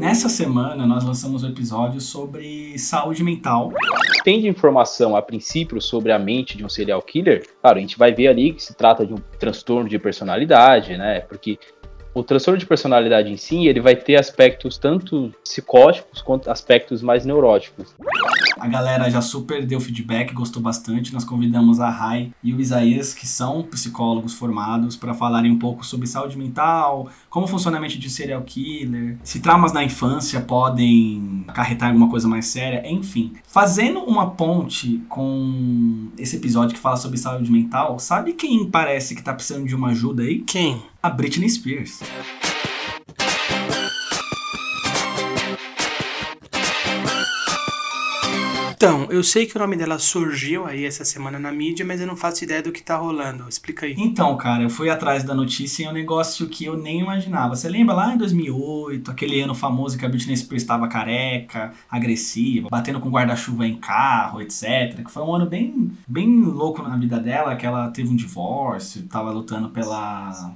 Nessa 0.05 0.29
semana 0.29 0.85
nós 0.85 1.03
lançamos 1.03 1.43
um 1.43 1.49
episódio 1.49 1.99
sobre 1.99 2.77
saúde 2.77 3.23
mental. 3.23 3.73
Tem 4.23 4.39
de 4.39 4.47
informação 4.47 5.15
a 5.15 5.21
princípio 5.21 5.81
sobre 5.81 6.11
a 6.11 6.19
mente 6.19 6.55
de 6.55 6.63
um 6.63 6.69
serial 6.69 7.01
killer? 7.01 7.43
Claro, 7.59 7.79
a 7.79 7.81
gente 7.81 7.97
vai 7.97 8.13
ver 8.13 8.27
ali 8.27 8.53
que 8.53 8.61
se 8.61 8.75
trata 8.75 9.03
de 9.03 9.15
um 9.15 9.17
transtorno 9.39 9.89
de 9.89 9.97
personalidade, 9.97 10.95
né? 10.95 11.21
Porque 11.21 11.57
o 12.15 12.23
transtorno 12.23 12.57
de 12.57 12.65
personalidade 12.65 13.29
em 13.29 13.35
si, 13.35 13.67
ele 13.67 13.81
vai 13.81 13.93
ter 13.93 14.15
aspectos 14.15 14.77
tanto 14.77 15.33
psicóticos 15.43 16.21
quanto 16.21 16.49
aspectos 16.49 17.01
mais 17.01 17.25
neuróticos. 17.25 17.93
A 18.57 18.67
galera 18.67 19.09
já 19.09 19.21
super 19.21 19.65
deu 19.65 19.81
feedback, 19.81 20.33
gostou 20.33 20.61
bastante. 20.61 21.13
Nós 21.13 21.25
convidamos 21.25 21.81
a 21.81 21.89
Rai 21.89 22.31
e 22.41 22.53
o 22.53 22.61
Isaías, 22.61 23.13
que 23.13 23.27
são 23.27 23.63
psicólogos 23.63 24.33
formados, 24.33 24.95
para 24.95 25.13
falarem 25.13 25.51
um 25.51 25.59
pouco 25.59 25.85
sobre 25.85 26.07
saúde 26.07 26.37
mental, 26.37 27.09
como 27.29 27.47
funciona 27.47 27.77
a 27.77 27.81
mente 27.81 27.99
de 27.99 28.09
serial 28.09 28.41
killer, 28.43 29.17
se 29.21 29.41
traumas 29.41 29.73
na 29.73 29.83
infância 29.83 30.39
podem 30.39 31.43
acarretar 31.49 31.89
alguma 31.89 32.09
coisa 32.09 32.29
mais 32.29 32.45
séria, 32.45 32.81
enfim. 32.89 33.33
Fazendo 33.45 33.99
uma 33.99 34.31
ponte 34.31 35.01
com 35.09 36.07
esse 36.17 36.37
episódio 36.37 36.73
que 36.73 36.79
fala 36.79 36.95
sobre 36.95 37.17
saúde 37.17 37.51
mental, 37.51 37.99
sabe 37.99 38.31
quem 38.33 38.69
parece 38.69 39.15
que 39.15 39.21
tá 39.21 39.33
precisando 39.33 39.65
de 39.65 39.75
uma 39.75 39.89
ajuda 39.89 40.23
aí? 40.23 40.39
Quem? 40.39 40.81
A 41.05 41.09
Britney 41.11 41.47
Spears. 41.47 41.99
Então, 48.71 49.05
eu 49.11 49.23
sei 49.23 49.45
que 49.45 49.55
o 49.55 49.59
nome 49.59 49.77
dela 49.77 49.99
surgiu 49.99 50.65
aí 50.65 50.83
essa 50.83 51.05
semana 51.05 51.37
na 51.37 51.51
mídia, 51.51 51.85
mas 51.85 52.01
eu 52.01 52.07
não 52.07 52.15
faço 52.15 52.43
ideia 52.43 52.63
do 52.63 52.71
que 52.71 52.81
tá 52.81 52.95
rolando. 52.95 53.47
Explica 53.47 53.85
aí. 53.85 53.93
Então, 53.95 54.35
cara, 54.35 54.63
eu 54.63 54.69
fui 54.69 54.89
atrás 54.89 55.23
da 55.23 55.35
notícia 55.35 55.83
e 55.83 55.85
é 55.85 55.89
um 55.91 55.93
negócio 55.93 56.49
que 56.49 56.65
eu 56.65 56.75
nem 56.75 57.01
imaginava. 57.01 57.55
Você 57.55 57.69
lembra 57.69 57.93
lá 57.93 58.15
em 58.15 58.17
2008, 58.17 59.11
aquele 59.11 59.41
ano 59.41 59.53
famoso 59.53 59.99
que 59.99 60.05
a 60.07 60.09
Britney 60.09 60.35
Spears 60.35 60.63
estava 60.63 60.87
careca, 60.87 61.71
agressiva, 61.87 62.67
batendo 62.67 62.99
com 62.99 63.11
guarda-chuva 63.11 63.67
em 63.67 63.75
carro, 63.75 64.41
etc. 64.41 65.03
Que 65.05 65.11
foi 65.11 65.21
um 65.21 65.35
ano 65.35 65.45
bem, 65.45 65.91
bem 66.07 66.41
louco 66.41 66.81
na 66.81 66.97
vida 66.97 67.19
dela, 67.19 67.55
que 67.55 67.65
ela 67.65 67.91
teve 67.91 68.09
um 68.09 68.15
divórcio, 68.15 69.03
tava 69.03 69.29
lutando 69.29 69.69
pela 69.69 70.55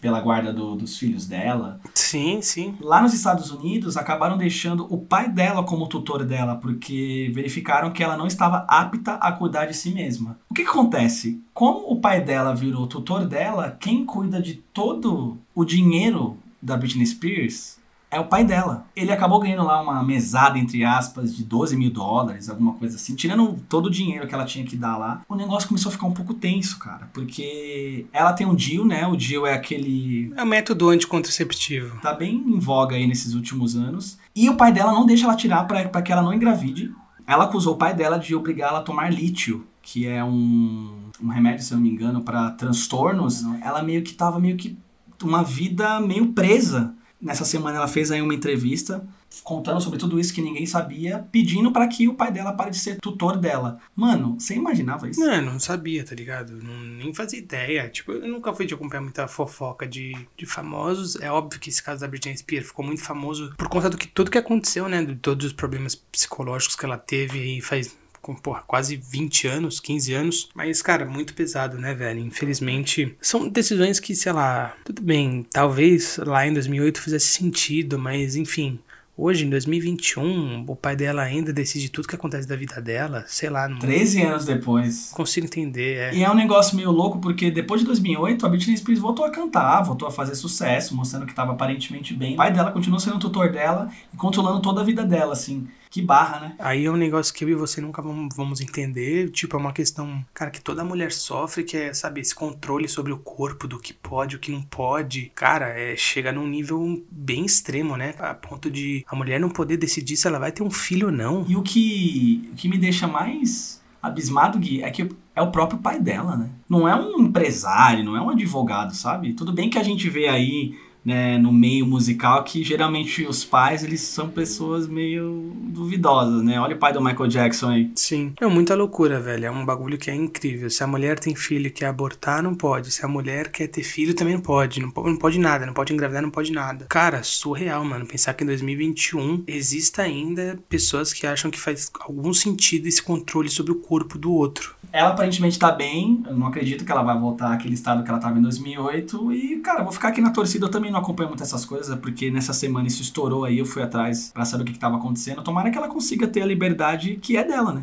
pela 0.00 0.20
guarda 0.20 0.52
do- 0.52 0.74
dos 0.76 0.96
filhos 0.98 1.26
dela. 1.26 1.80
Sim, 1.94 2.40
sim. 2.42 2.74
Lá 2.80 3.02
nos 3.02 3.12
Estados 3.14 3.50
Unidos, 3.50 3.96
acabaram 3.96 4.36
deixando 4.38 4.86
o 4.92 4.98
pai 4.98 5.28
dela 5.28 5.62
como 5.62 5.86
tutor 5.86 6.24
dela, 6.24 6.56
porque 6.56 7.30
verificaram 7.34 7.90
que 7.92 8.02
ela 8.02 8.16
não 8.16 8.26
estava 8.26 8.64
apta 8.68 9.14
a 9.14 9.32
cuidar 9.32 9.66
de 9.66 9.74
si 9.76 9.90
mesma. 9.92 10.38
O 10.50 10.54
que, 10.54 10.62
que 10.62 10.68
acontece? 10.70 11.40
Como 11.52 11.90
o 11.90 12.00
pai 12.00 12.20
dela 12.22 12.54
virou 12.54 12.86
tutor 12.86 13.26
dela, 13.26 13.76
quem 13.78 14.04
cuida 14.04 14.40
de 14.40 14.54
todo 14.54 15.38
o 15.54 15.64
dinheiro 15.64 16.36
da 16.62 16.76
Britney 16.76 17.06
Spears 17.06 17.79
é 18.10 18.18
o 18.18 18.26
pai 18.26 18.44
dela. 18.44 18.86
Ele 18.94 19.12
acabou 19.12 19.38
ganhando 19.38 19.64
lá 19.64 19.80
uma 19.80 20.02
mesada, 20.02 20.58
entre 20.58 20.84
aspas, 20.84 21.34
de 21.34 21.44
12 21.44 21.76
mil 21.76 21.90
dólares, 21.90 22.48
alguma 22.48 22.72
coisa 22.74 22.96
assim, 22.96 23.14
tirando 23.14 23.56
todo 23.68 23.86
o 23.86 23.90
dinheiro 23.90 24.26
que 24.26 24.34
ela 24.34 24.44
tinha 24.44 24.64
que 24.64 24.76
dar 24.76 24.96
lá. 24.96 25.22
O 25.28 25.34
negócio 25.34 25.68
começou 25.68 25.90
a 25.90 25.92
ficar 25.92 26.06
um 26.06 26.12
pouco 26.12 26.34
tenso, 26.34 26.78
cara, 26.78 27.08
porque 27.12 28.06
ela 28.12 28.32
tem 28.32 28.46
um 28.46 28.54
DIU, 28.54 28.84
né? 28.84 29.06
O 29.06 29.16
DIU 29.16 29.46
é 29.46 29.54
aquele 29.54 30.32
É 30.36 30.42
o 30.42 30.46
método 30.46 30.88
anticontraceptivo. 30.88 32.00
tá 32.00 32.12
bem 32.12 32.34
em 32.34 32.58
voga 32.58 32.96
aí 32.96 33.06
nesses 33.06 33.34
últimos 33.34 33.76
anos. 33.76 34.18
E 34.34 34.48
o 34.48 34.56
pai 34.56 34.72
dela 34.72 34.92
não 34.92 35.06
deixa 35.06 35.24
ela 35.24 35.36
tirar 35.36 35.64
pra 35.64 35.88
pra 35.88 36.02
que 36.02 36.12
ela 36.12 36.22
não 36.22 36.34
engravide. 36.34 36.92
Ela 37.26 37.44
acusou 37.44 37.74
o 37.74 37.78
pai 37.78 37.94
dela 37.94 38.18
de 38.18 38.34
obrigar 38.34 38.70
ela 38.70 38.80
a 38.80 38.82
tomar 38.82 39.12
lítio, 39.12 39.64
que 39.82 40.06
é 40.06 40.22
um, 40.24 41.10
um 41.22 41.28
remédio, 41.28 41.64
se 41.64 41.72
eu 41.72 41.76
não 41.76 41.84
me 41.84 41.90
engano, 41.90 42.22
pra 42.22 42.50
transtornos. 42.50 43.44
Ela 43.62 43.82
meio 43.82 44.02
que 44.02 44.14
tava 44.14 44.40
meio 44.40 44.56
que 44.56 44.76
uma 45.22 45.42
vida 45.42 46.00
meio 46.00 46.32
presa. 46.32 46.94
Nessa 47.20 47.44
semana 47.44 47.76
ela 47.76 47.88
fez 47.88 48.10
aí 48.10 48.22
uma 48.22 48.34
entrevista 48.34 49.06
contando 49.44 49.80
sobre 49.80 49.98
tudo 49.98 50.18
isso 50.18 50.34
que 50.34 50.42
ninguém 50.42 50.66
sabia, 50.66 51.24
pedindo 51.30 51.70
pra 51.70 51.86
que 51.86 52.08
o 52.08 52.14
pai 52.14 52.32
dela 52.32 52.52
pare 52.52 52.70
de 52.70 52.78
ser 52.78 52.98
tutor 53.00 53.36
dela. 53.36 53.78
Mano, 53.94 54.38
você 54.38 54.54
imaginava 54.54 55.08
isso? 55.08 55.20
Não, 55.20 55.42
não 55.42 55.60
sabia, 55.60 56.04
tá 56.04 56.14
ligado? 56.14 56.52
Nem 56.54 57.12
fazia 57.14 57.38
ideia. 57.38 57.88
Tipo, 57.88 58.12
eu 58.12 58.28
nunca 58.28 58.52
fui 58.52 58.66
de 58.66 58.74
acompanhar 58.74 59.02
muita 59.02 59.28
fofoca 59.28 59.86
de, 59.86 60.16
de 60.36 60.46
famosos. 60.46 61.16
É 61.16 61.30
óbvio 61.30 61.60
que 61.60 61.70
esse 61.70 61.82
caso 61.82 62.00
da 62.00 62.08
Britney 62.08 62.36
Spears 62.36 62.68
ficou 62.68 62.84
muito 62.84 63.02
famoso 63.02 63.54
por 63.56 63.68
conta 63.68 63.88
do 63.88 63.96
que 63.96 64.08
tudo 64.08 64.30
que 64.30 64.38
aconteceu, 64.38 64.88
né? 64.88 65.04
De 65.04 65.14
todos 65.14 65.46
os 65.46 65.52
problemas 65.52 65.94
psicológicos 65.94 66.74
que 66.74 66.84
ela 66.84 66.98
teve 66.98 67.38
aí 67.38 67.60
faz 67.60 67.96
com, 68.30 68.40
porra, 68.40 68.62
quase 68.66 68.96
20 68.96 69.48
anos, 69.48 69.80
15 69.80 70.14
anos. 70.14 70.48
Mas, 70.54 70.80
cara, 70.80 71.04
muito 71.04 71.34
pesado, 71.34 71.78
né, 71.78 71.94
velho? 71.94 72.20
Infelizmente, 72.20 73.16
são 73.20 73.48
decisões 73.48 73.98
que, 73.98 74.14
sei 74.14 74.32
lá, 74.32 74.76
tudo 74.84 75.02
bem, 75.02 75.44
talvez 75.50 76.18
lá 76.18 76.46
em 76.46 76.52
2008 76.52 77.00
fizesse 77.00 77.26
sentido, 77.26 77.98
mas 77.98 78.36
enfim. 78.36 78.78
Hoje, 79.16 79.44
em 79.44 79.50
2021, 79.50 80.64
o 80.66 80.74
pai 80.74 80.96
dela 80.96 81.20
ainda 81.20 81.52
decide 81.52 81.90
tudo 81.90 82.08
que 82.08 82.14
acontece 82.14 82.48
da 82.48 82.56
vida 82.56 82.80
dela, 82.80 83.22
sei 83.26 83.50
lá, 83.50 83.68
não 83.68 83.78
13 83.78 84.22
anos 84.22 84.46
depois. 84.46 85.10
consigo 85.12 85.44
entender. 85.44 85.96
É. 85.98 86.14
E 86.14 86.24
é 86.24 86.30
um 86.30 86.34
negócio 86.34 86.74
meio 86.74 86.90
louco 86.90 87.18
porque 87.18 87.50
depois 87.50 87.82
de 87.82 87.86
2008 87.86 88.46
a 88.46 88.48
Britney 88.48 88.78
Spears 88.78 88.98
voltou 88.98 89.26
a 89.26 89.30
cantar, 89.30 89.82
voltou 89.82 90.08
a 90.08 90.10
fazer 90.10 90.34
sucesso, 90.34 90.96
mostrando 90.96 91.26
que 91.26 91.32
estava 91.32 91.52
aparentemente 91.52 92.14
bem. 92.14 92.32
O 92.32 92.36
pai 92.36 92.50
dela 92.50 92.72
continuou 92.72 92.98
sendo 92.98 93.16
o 93.16 93.18
tutor 93.18 93.52
dela 93.52 93.90
e 94.10 94.16
controlando 94.16 94.62
toda 94.62 94.80
a 94.80 94.84
vida 94.84 95.04
dela, 95.04 95.34
assim. 95.34 95.68
Que 95.90 96.00
barra, 96.00 96.38
né? 96.38 96.54
Aí 96.60 96.84
é 96.84 96.90
um 96.90 96.96
negócio 96.96 97.34
que 97.34 97.44
eu 97.44 97.48
e 97.48 97.54
você 97.54 97.80
nunca 97.80 98.00
vamos, 98.00 98.60
entender. 98.60 99.28
Tipo, 99.30 99.56
é 99.56 99.58
uma 99.58 99.72
questão, 99.72 100.24
cara, 100.32 100.50
que 100.50 100.60
toda 100.60 100.84
mulher 100.84 101.10
sofre, 101.10 101.64
que 101.64 101.76
é, 101.76 101.92
sabe, 101.92 102.20
esse 102.20 102.32
controle 102.32 102.88
sobre 102.88 103.12
o 103.12 103.18
corpo, 103.18 103.66
do 103.66 103.78
que 103.78 103.92
pode, 103.92 104.36
o 104.36 104.38
que 104.38 104.52
não 104.52 104.62
pode. 104.62 105.32
Cara, 105.34 105.68
é, 105.68 105.96
chega 105.96 106.30
num 106.30 106.46
nível 106.46 107.04
bem 107.10 107.44
extremo, 107.44 107.96
né? 107.96 108.14
A 108.20 108.32
ponto 108.34 108.70
de 108.70 109.04
a 109.08 109.16
mulher 109.16 109.40
não 109.40 109.50
poder 109.50 109.76
decidir 109.76 110.16
se 110.16 110.28
ela 110.28 110.38
vai 110.38 110.52
ter 110.52 110.62
um 110.62 110.70
filho 110.70 111.08
ou 111.08 111.12
não. 111.12 111.44
E 111.48 111.56
o 111.56 111.62
que, 111.62 112.48
o 112.52 112.54
que 112.54 112.68
me 112.68 112.78
deixa 112.78 113.08
mais 113.08 113.82
abismado, 114.00 114.58
Gui, 114.58 114.82
é 114.82 114.90
que 114.90 115.08
é 115.34 115.42
o 115.42 115.50
próprio 115.50 115.80
pai 115.80 116.00
dela, 116.00 116.36
né? 116.36 116.50
Não 116.68 116.86
é 116.86 116.94
um 116.94 117.20
empresário, 117.20 118.04
não 118.04 118.16
é 118.16 118.20
um 118.20 118.30
advogado, 118.30 118.94
sabe? 118.94 119.32
Tudo 119.32 119.52
bem 119.52 119.68
que 119.68 119.78
a 119.78 119.82
gente 119.82 120.08
vê 120.08 120.28
aí, 120.28 120.78
né, 121.04 121.38
no 121.38 121.52
meio 121.52 121.86
musical, 121.86 122.44
que 122.44 122.62
geralmente 122.62 123.24
os 123.26 123.44
pais, 123.44 123.82
eles 123.82 124.00
são 124.00 124.28
pessoas 124.28 124.86
meio 124.86 125.52
duvidosas, 125.56 126.42
né? 126.42 126.60
Olha 126.60 126.76
o 126.76 126.78
pai 126.78 126.92
do 126.92 127.00
Michael 127.00 127.28
Jackson 127.28 127.70
aí. 127.70 127.90
Sim. 127.94 128.32
É 128.40 128.46
muita 128.46 128.74
loucura, 128.74 129.18
velho. 129.20 129.46
É 129.46 129.50
um 129.50 129.64
bagulho 129.64 129.98
que 129.98 130.10
é 130.10 130.14
incrível. 130.14 130.68
Se 130.68 130.82
a 130.82 130.86
mulher 130.86 131.18
tem 131.18 131.34
filho 131.34 131.68
e 131.68 131.70
quer 131.70 131.86
abortar, 131.86 132.42
não 132.42 132.54
pode. 132.54 132.90
Se 132.90 133.04
a 133.04 133.08
mulher 133.08 133.50
quer 133.50 133.66
ter 133.68 133.82
filho, 133.82 134.14
também 134.14 134.34
não 134.34 134.42
pode. 134.42 134.80
Não, 134.80 134.92
não 134.94 135.16
pode 135.16 135.38
nada. 135.38 135.66
Não 135.66 135.74
pode 135.74 135.92
engravidar, 135.92 136.22
não 136.22 136.30
pode 136.30 136.52
nada. 136.52 136.86
Cara, 136.88 137.22
surreal, 137.22 137.84
mano. 137.84 138.06
Pensar 138.06 138.34
que 138.34 138.44
em 138.44 138.46
2021 138.46 139.44
exista 139.46 140.02
ainda 140.02 140.58
pessoas 140.68 141.12
que 141.12 141.26
acham 141.26 141.50
que 141.50 141.58
faz 141.58 141.90
algum 142.00 142.32
sentido 142.32 142.86
esse 142.86 143.02
controle 143.02 143.48
sobre 143.48 143.72
o 143.72 143.76
corpo 143.76 144.18
do 144.18 144.32
outro. 144.32 144.74
Ela 144.92 145.10
aparentemente 145.10 145.56
tá 145.56 145.70
bem, 145.70 146.20
eu 146.26 146.34
não 146.34 146.48
acredito 146.48 146.84
que 146.84 146.90
ela 146.90 147.02
vai 147.02 147.16
voltar 147.16 147.52
àquele 147.52 147.74
estado 147.74 148.02
que 148.02 148.10
ela 148.10 148.18
tava 148.18 148.38
em 148.38 148.42
2008. 148.42 149.32
E, 149.32 149.56
cara, 149.60 149.84
vou 149.84 149.92
ficar 149.92 150.08
aqui 150.08 150.20
na 150.20 150.30
torcida. 150.30 150.66
Eu 150.66 150.70
também 150.70 150.90
não 150.90 150.98
acompanho 150.98 151.28
muito 151.28 151.42
essas 151.42 151.64
coisas, 151.64 151.96
porque 151.98 152.30
nessa 152.30 152.52
semana 152.52 152.88
isso 152.88 153.00
estourou 153.00 153.44
aí. 153.44 153.58
Eu 153.58 153.66
fui 153.66 153.82
atrás 153.82 154.32
pra 154.34 154.44
saber 154.44 154.64
o 154.64 154.66
que, 154.66 154.72
que 154.72 154.78
tava 154.78 154.96
acontecendo. 154.96 155.42
Tomara 155.42 155.70
que 155.70 155.78
ela 155.78 155.88
consiga 155.88 156.26
ter 156.26 156.42
a 156.42 156.46
liberdade 156.46 157.18
que 157.22 157.36
é 157.36 157.44
dela, 157.44 157.72
né? 157.72 157.82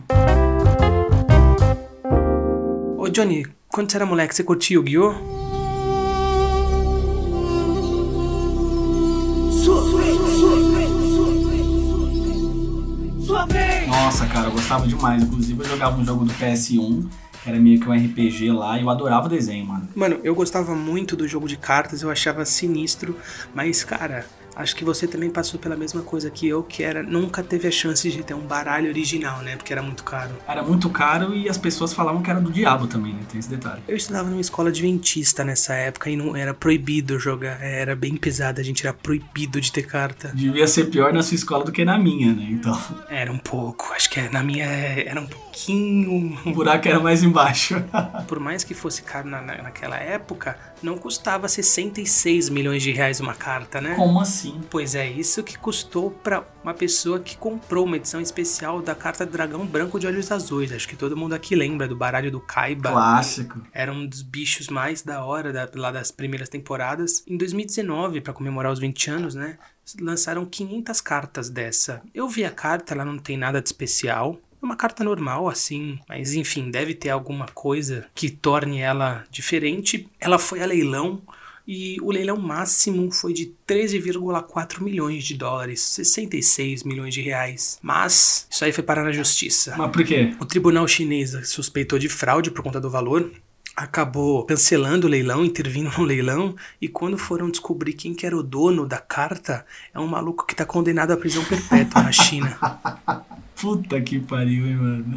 Ô, 2.98 3.08
Johnny, 3.08 3.48
quando 3.70 3.90
você 3.90 3.98
era 3.98 4.06
moleque, 4.06 4.36
você 4.36 4.44
curtia 4.44 4.78
o 4.78 4.84
Yu-Gi-Oh? 4.84 5.37
Gostava 14.68 14.86
demais. 14.86 15.24
Inclusive, 15.24 15.64
eu 15.64 15.66
jogava 15.66 15.98
um 15.98 16.04
jogo 16.04 16.26
do 16.26 16.34
PS1, 16.34 17.08
que 17.42 17.50
era 17.50 17.58
meio 17.58 17.80
que 17.80 17.88
um 17.88 17.94
RPG 17.94 18.52
lá, 18.52 18.78
e 18.78 18.82
eu 18.82 18.90
adorava 18.90 19.28
o 19.28 19.30
desenho, 19.30 19.66
mano. 19.66 19.88
Mano, 19.96 20.20
eu 20.26 20.36
gostava 20.36 20.76
muito 20.76 21.16
do 21.16 21.26
jogo 21.26 21.48
de 21.48 21.56
cartas, 21.56 22.02
eu 22.02 22.12
achava 22.12 22.44
sinistro, 22.44 23.16
mas, 23.56 23.86
cara, 23.86 24.26
acho 24.58 24.76
que 24.76 24.84
você 24.84 25.08
também 25.08 25.30
passou 25.30 25.60
pela 25.60 25.76
mesma 25.78 26.02
coisa 26.02 26.30
que 26.30 26.48
eu, 26.48 26.64
que 26.64 26.84
era 26.84 27.02
nunca 27.04 27.42
teve 27.44 27.68
a 27.68 27.72
chance 27.72 28.10
de 28.12 28.24
ter 28.24 28.34
um 28.34 28.42
baralho 28.42 28.90
original, 28.90 29.42
né? 29.42 29.56
Porque 29.56 29.72
era 29.72 29.82
muito 29.82 30.04
caro. 30.04 30.32
Era 30.48 30.62
muito 30.64 30.90
caro 30.90 31.34
e 31.34 31.48
as 31.48 31.58
pessoas 31.58 31.94
falavam 31.94 32.22
que 32.22 32.30
era 32.30 32.42
do 32.42 32.52
diabo 32.52 32.88
também, 32.88 33.14
né? 33.14 33.22
Tem 33.30 33.40
esse 33.40 33.50
detalhe. 33.50 33.82
Eu 33.88 33.96
estudava 33.96 34.30
numa 34.30 34.42
escola 34.42 34.70
adventista 34.70 35.44
nessa 35.44 35.74
época 35.76 36.10
e 36.10 36.18
não 36.18 36.36
era 36.36 36.54
proibido 36.54 37.18
jogar, 37.20 37.62
era 37.64 37.96
bem 37.96 38.18
pesado, 38.18 38.60
a 38.60 38.64
gente 38.64 38.86
era 38.86 38.94
proibido 38.94 39.62
de 39.62 39.72
ter 39.72 39.84
carta. 39.84 40.32
Devia 40.34 40.68
ser 40.68 40.86
pior 40.86 41.14
na 41.14 41.22
sua 41.24 41.36
escola 41.36 41.64
do 41.64 41.72
que 41.72 41.86
na 41.86 41.98
minha, 41.98 42.34
né? 42.34 42.48
Então, 42.50 42.78
Era 43.10 43.32
um 43.32 43.38
pouco, 43.38 43.94
acho 43.94 44.10
que 44.10 44.20
na 44.30 44.42
minha 44.44 44.66
era 44.66 45.22
um 45.22 45.28
pouquinho. 45.28 46.38
o 46.46 46.52
buraco 46.52 46.88
era 46.88 47.00
mais 47.00 47.24
embaixo. 47.24 47.76
Por 48.28 48.40
mais 48.40 48.64
que 48.64 48.74
fosse 48.74 49.02
caro 49.02 49.28
na, 49.30 49.42
na- 49.42 49.62
naquela 49.64 49.98
época, 49.98 50.58
não 50.82 50.98
custava 50.98 51.48
66 51.48 52.50
milhões 52.50 52.82
de 52.84 52.92
reais 52.92 53.20
uma 53.20 53.34
carta, 53.34 53.80
né? 53.82 53.96
Como 53.96 54.20
assim? 54.20 54.47
Pois 54.70 54.96
é, 54.96 55.10
isso 55.10 55.44
que 55.44 55.58
custou 55.58 56.12
pra 56.12 56.44
uma 56.64 56.74
pessoa 56.74 57.20
que 57.20 57.38
comprou 57.38 57.86
uma 57.86 57.98
edição 57.98 58.20
especial 58.22 58.82
da 58.82 58.94
carta 58.96 59.26
Dragão 59.26 59.66
Branco 59.66 60.00
de 60.00 60.08
Olhos 60.08 60.32
Azuis. 60.32 60.72
Acho 60.72 60.88
que 60.88 60.96
todo 60.96 61.16
mundo 61.18 61.34
aqui 61.34 61.56
lembra 61.56 61.88
do 61.88 61.96
baralho 61.96 62.32
do 62.32 62.40
Kaiba. 62.40 62.92
Clássico. 62.92 63.62
Era 63.74 63.92
um 63.92 64.06
dos 64.06 64.22
bichos 64.22 64.68
mais 64.68 65.02
da 65.02 65.24
hora 65.26 65.52
da- 65.54 65.70
lá 65.76 65.92
das 65.92 66.12
primeiras 66.12 66.50
temporadas. 66.50 67.24
Em 67.28 67.38
2019, 67.38 68.22
pra 68.22 68.34
comemorar 68.34 68.72
os 68.72 68.80
20 68.80 69.10
anos, 69.10 69.36
né? 69.36 69.58
Lançaram 70.02 70.46
500 70.46 71.00
cartas 71.02 71.50
dessa. 71.50 72.02
Eu 72.14 72.28
vi 72.28 72.44
a 72.44 72.52
carta, 72.52 72.94
ela 72.94 73.06
não 73.06 73.18
tem 73.18 73.38
nada 73.38 73.62
de 73.62 73.68
especial. 73.70 74.38
É 74.62 74.66
uma 74.66 74.76
carta 74.76 75.04
normal, 75.04 75.48
assim, 75.48 76.00
mas 76.10 76.34
enfim, 76.34 76.72
deve 76.72 76.94
ter 76.96 77.10
alguma 77.10 77.46
coisa 77.46 78.06
que 78.16 78.30
torne 78.30 78.80
ela 78.80 79.24
diferente. 79.30 80.10
Ela 80.20 80.40
foi 80.40 80.62
a 80.62 80.66
leilão 80.66 81.22
e 81.68 81.98
o 82.02 82.12
leilão 82.12 82.38
máximo 82.38 83.12
foi 83.12 83.34
de 83.34 83.54
13,4 83.68 84.82
milhões 84.82 85.26
de 85.26 85.36
dólares, 85.36 85.82
66 85.82 86.84
milhões 86.84 87.14
de 87.14 87.22
reais. 87.22 87.78
Mas 87.82 88.48
isso 88.50 88.64
aí 88.64 88.72
foi 88.72 88.84
parar 88.84 89.04
na 89.04 89.12
justiça. 89.12 89.76
Mas 89.78 89.92
por 89.92 90.04
quê? 90.06 90.34
O 90.40 90.46
tribunal 90.46 90.88
chinês 90.88 91.36
suspeitou 91.50 92.00
de 92.00 92.08
fraude 92.08 92.50
por 92.52 92.64
conta 92.64 92.80
do 92.80 92.90
valor, 92.90 93.30
acabou 93.76 94.46
cancelando 94.46 95.08
o 95.08 95.10
leilão, 95.10 95.44
intervindo 95.44 95.92
no 95.98 96.06
leilão, 96.06 96.56
e 96.82 96.88
quando 96.88 97.18
foram 97.18 97.52
descobrir 97.52 97.94
quem 97.94 98.14
que 98.14 98.26
era 98.26 98.36
o 98.36 98.42
dono 98.42 98.88
da 98.88 98.98
carta, 98.98 99.66
é 99.94 100.00
um 100.00 100.08
maluco 100.08 100.48
que 100.48 100.56
tá 100.56 100.66
condenado 100.66 101.12
à 101.12 101.18
prisão 101.18 101.44
perpétua 101.44 102.02
na 102.02 102.12
China. 102.12 102.58
Puta 103.60 104.00
que 104.00 104.20
pariu, 104.20 104.68
hein, 104.68 104.76
mano. 104.76 105.16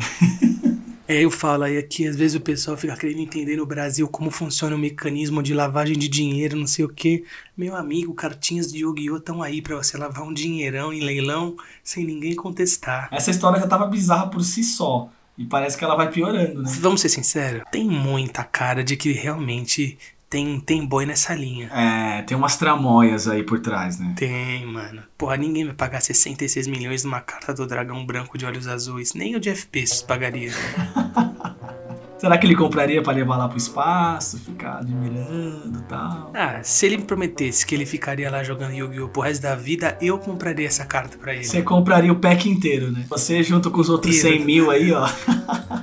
É, 1.10 1.24
eu 1.24 1.30
falo 1.32 1.64
aí 1.64 1.76
aqui, 1.76 2.06
às 2.06 2.14
vezes 2.14 2.36
o 2.36 2.40
pessoal 2.40 2.76
fica 2.76 2.96
querendo 2.96 3.18
entender 3.18 3.56
no 3.56 3.66
Brasil 3.66 4.06
como 4.06 4.30
funciona 4.30 4.76
o 4.76 4.78
mecanismo 4.78 5.42
de 5.42 5.52
lavagem 5.52 5.98
de 5.98 6.06
dinheiro, 6.06 6.56
não 6.56 6.68
sei 6.68 6.84
o 6.84 6.88
que. 6.88 7.24
Meu 7.56 7.74
amigo, 7.74 8.14
cartinhas 8.14 8.72
de 8.72 8.84
Yu-Gi-Oh! 8.84 9.16
estão 9.16 9.42
aí 9.42 9.60
pra 9.60 9.74
você 9.74 9.98
lavar 9.98 10.22
um 10.22 10.32
dinheirão 10.32 10.92
em 10.92 11.00
leilão 11.00 11.56
sem 11.82 12.04
ninguém 12.04 12.36
contestar. 12.36 13.08
Essa 13.10 13.32
história 13.32 13.58
já 13.58 13.66
tava 13.66 13.88
bizarra 13.88 14.28
por 14.28 14.44
si 14.44 14.62
só. 14.62 15.10
E 15.36 15.44
parece 15.44 15.76
que 15.76 15.82
ela 15.82 15.96
vai 15.96 16.12
piorando, 16.12 16.62
né? 16.62 16.70
Vamos 16.78 17.00
ser 17.00 17.08
sinceros, 17.08 17.62
tem 17.72 17.88
muita 17.88 18.44
cara 18.44 18.84
de 18.84 18.96
que 18.96 19.10
realmente 19.10 19.98
tem, 20.30 20.60
tem 20.60 20.86
boi 20.86 21.04
nessa 21.04 21.34
linha. 21.34 21.68
É, 21.74 22.22
tem 22.22 22.36
umas 22.36 22.56
tramóias 22.56 23.26
aí 23.26 23.42
por 23.42 23.58
trás, 23.58 23.98
né? 23.98 24.14
Tem, 24.16 24.64
mano. 24.64 25.02
Porra, 25.18 25.36
ninguém 25.36 25.64
vai 25.64 25.74
pagar 25.74 26.00
66 26.00 26.68
milhões 26.68 27.02
numa 27.02 27.20
carta 27.20 27.52
do 27.52 27.66
dragão 27.66 28.06
branco 28.06 28.38
de 28.38 28.46
olhos 28.46 28.68
azuis. 28.68 29.12
Nem 29.12 29.34
o 29.34 29.40
Jeff 29.40 29.66
Bezos 29.70 30.02
pagaria. 30.02 30.52
Será 32.16 32.36
que 32.36 32.46
ele 32.46 32.54
compraria 32.54 33.02
pra 33.02 33.14
levar 33.14 33.38
lá 33.38 33.48
pro 33.48 33.56
espaço, 33.56 34.38
ficar 34.38 34.80
admirando 34.80 35.78
e 35.78 35.82
tal? 35.88 36.30
Ah, 36.34 36.62
se 36.62 36.84
ele 36.84 36.98
me 36.98 37.04
prometesse 37.04 37.64
que 37.64 37.74
ele 37.74 37.86
ficaria 37.86 38.30
lá 38.30 38.44
jogando 38.44 38.74
Yu-Gi-Oh! 38.74 39.08
pro 39.08 39.22
resto 39.22 39.40
da 39.40 39.54
vida, 39.56 39.96
eu 40.02 40.18
compraria 40.18 40.66
essa 40.66 40.84
carta 40.84 41.16
pra 41.16 41.34
ele. 41.34 41.44
Você 41.44 41.62
compraria 41.62 42.12
o 42.12 42.16
pack 42.16 42.46
inteiro, 42.48 42.92
né? 42.92 43.06
Você 43.08 43.42
junto 43.42 43.70
com 43.70 43.80
os 43.80 43.88
outros 43.88 44.18
Inteiro. 44.18 44.36
100 44.36 44.44
mil 44.44 44.70
aí, 44.70 44.92
ó. 44.92 45.08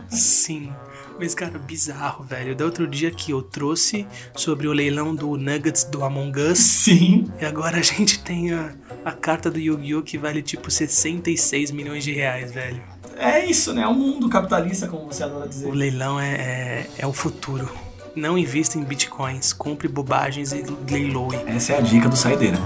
Sim. 0.10 0.72
Mas, 1.20 1.34
cara, 1.34 1.58
bizarro, 1.58 2.24
velho. 2.24 2.56
Da 2.56 2.66
outro 2.66 2.88
dia 2.88 3.10
que 3.10 3.32
eu 3.32 3.42
trouxe 3.42 4.06
sobre 4.36 4.68
o 4.68 4.72
leilão 4.74 5.16
do 5.16 5.36
Nuggets 5.36 5.84
do 5.84 6.04
Among 6.04 6.40
Us. 6.40 6.60
Sim. 6.60 7.32
E 7.42 7.46
agora 7.46 7.78
a 7.78 7.82
gente 7.82 8.20
tem 8.20 8.54
a, 8.54 8.74
a 9.04 9.12
carta 9.12 9.50
do 9.50 9.60
Yu-Gi-Oh! 9.60 10.04
que 10.04 10.18
vale 10.18 10.42
tipo 10.42 10.70
66 10.70 11.72
milhões 11.72 12.04
de 12.04 12.14
reais, 12.14 12.52
velho. 12.52 12.82
É 13.18 13.44
isso, 13.44 13.74
né? 13.74 13.82
É 13.82 13.88
um 13.88 13.96
mundo 13.96 14.30
capitalista, 14.30 14.88
como 14.88 15.08
você 15.08 15.24
adora 15.24 15.48
dizer. 15.48 15.68
O 15.68 15.72
leilão 15.72 16.20
é, 16.20 16.36
é, 16.36 16.90
é 17.00 17.08
o 17.08 17.14
futuro. 17.14 17.68
Não 18.16 18.38
invista 18.38 18.78
em 18.78 18.84
bitcoins, 18.84 19.54
compre 19.54 19.88
bobagens 19.88 20.52
e 20.52 20.64
leiloe. 20.90 21.36
Essa 21.46 21.74
é 21.74 21.78
a 21.78 21.82
dica 21.82 22.08
do 22.08 22.16
Saideira. 22.16 22.58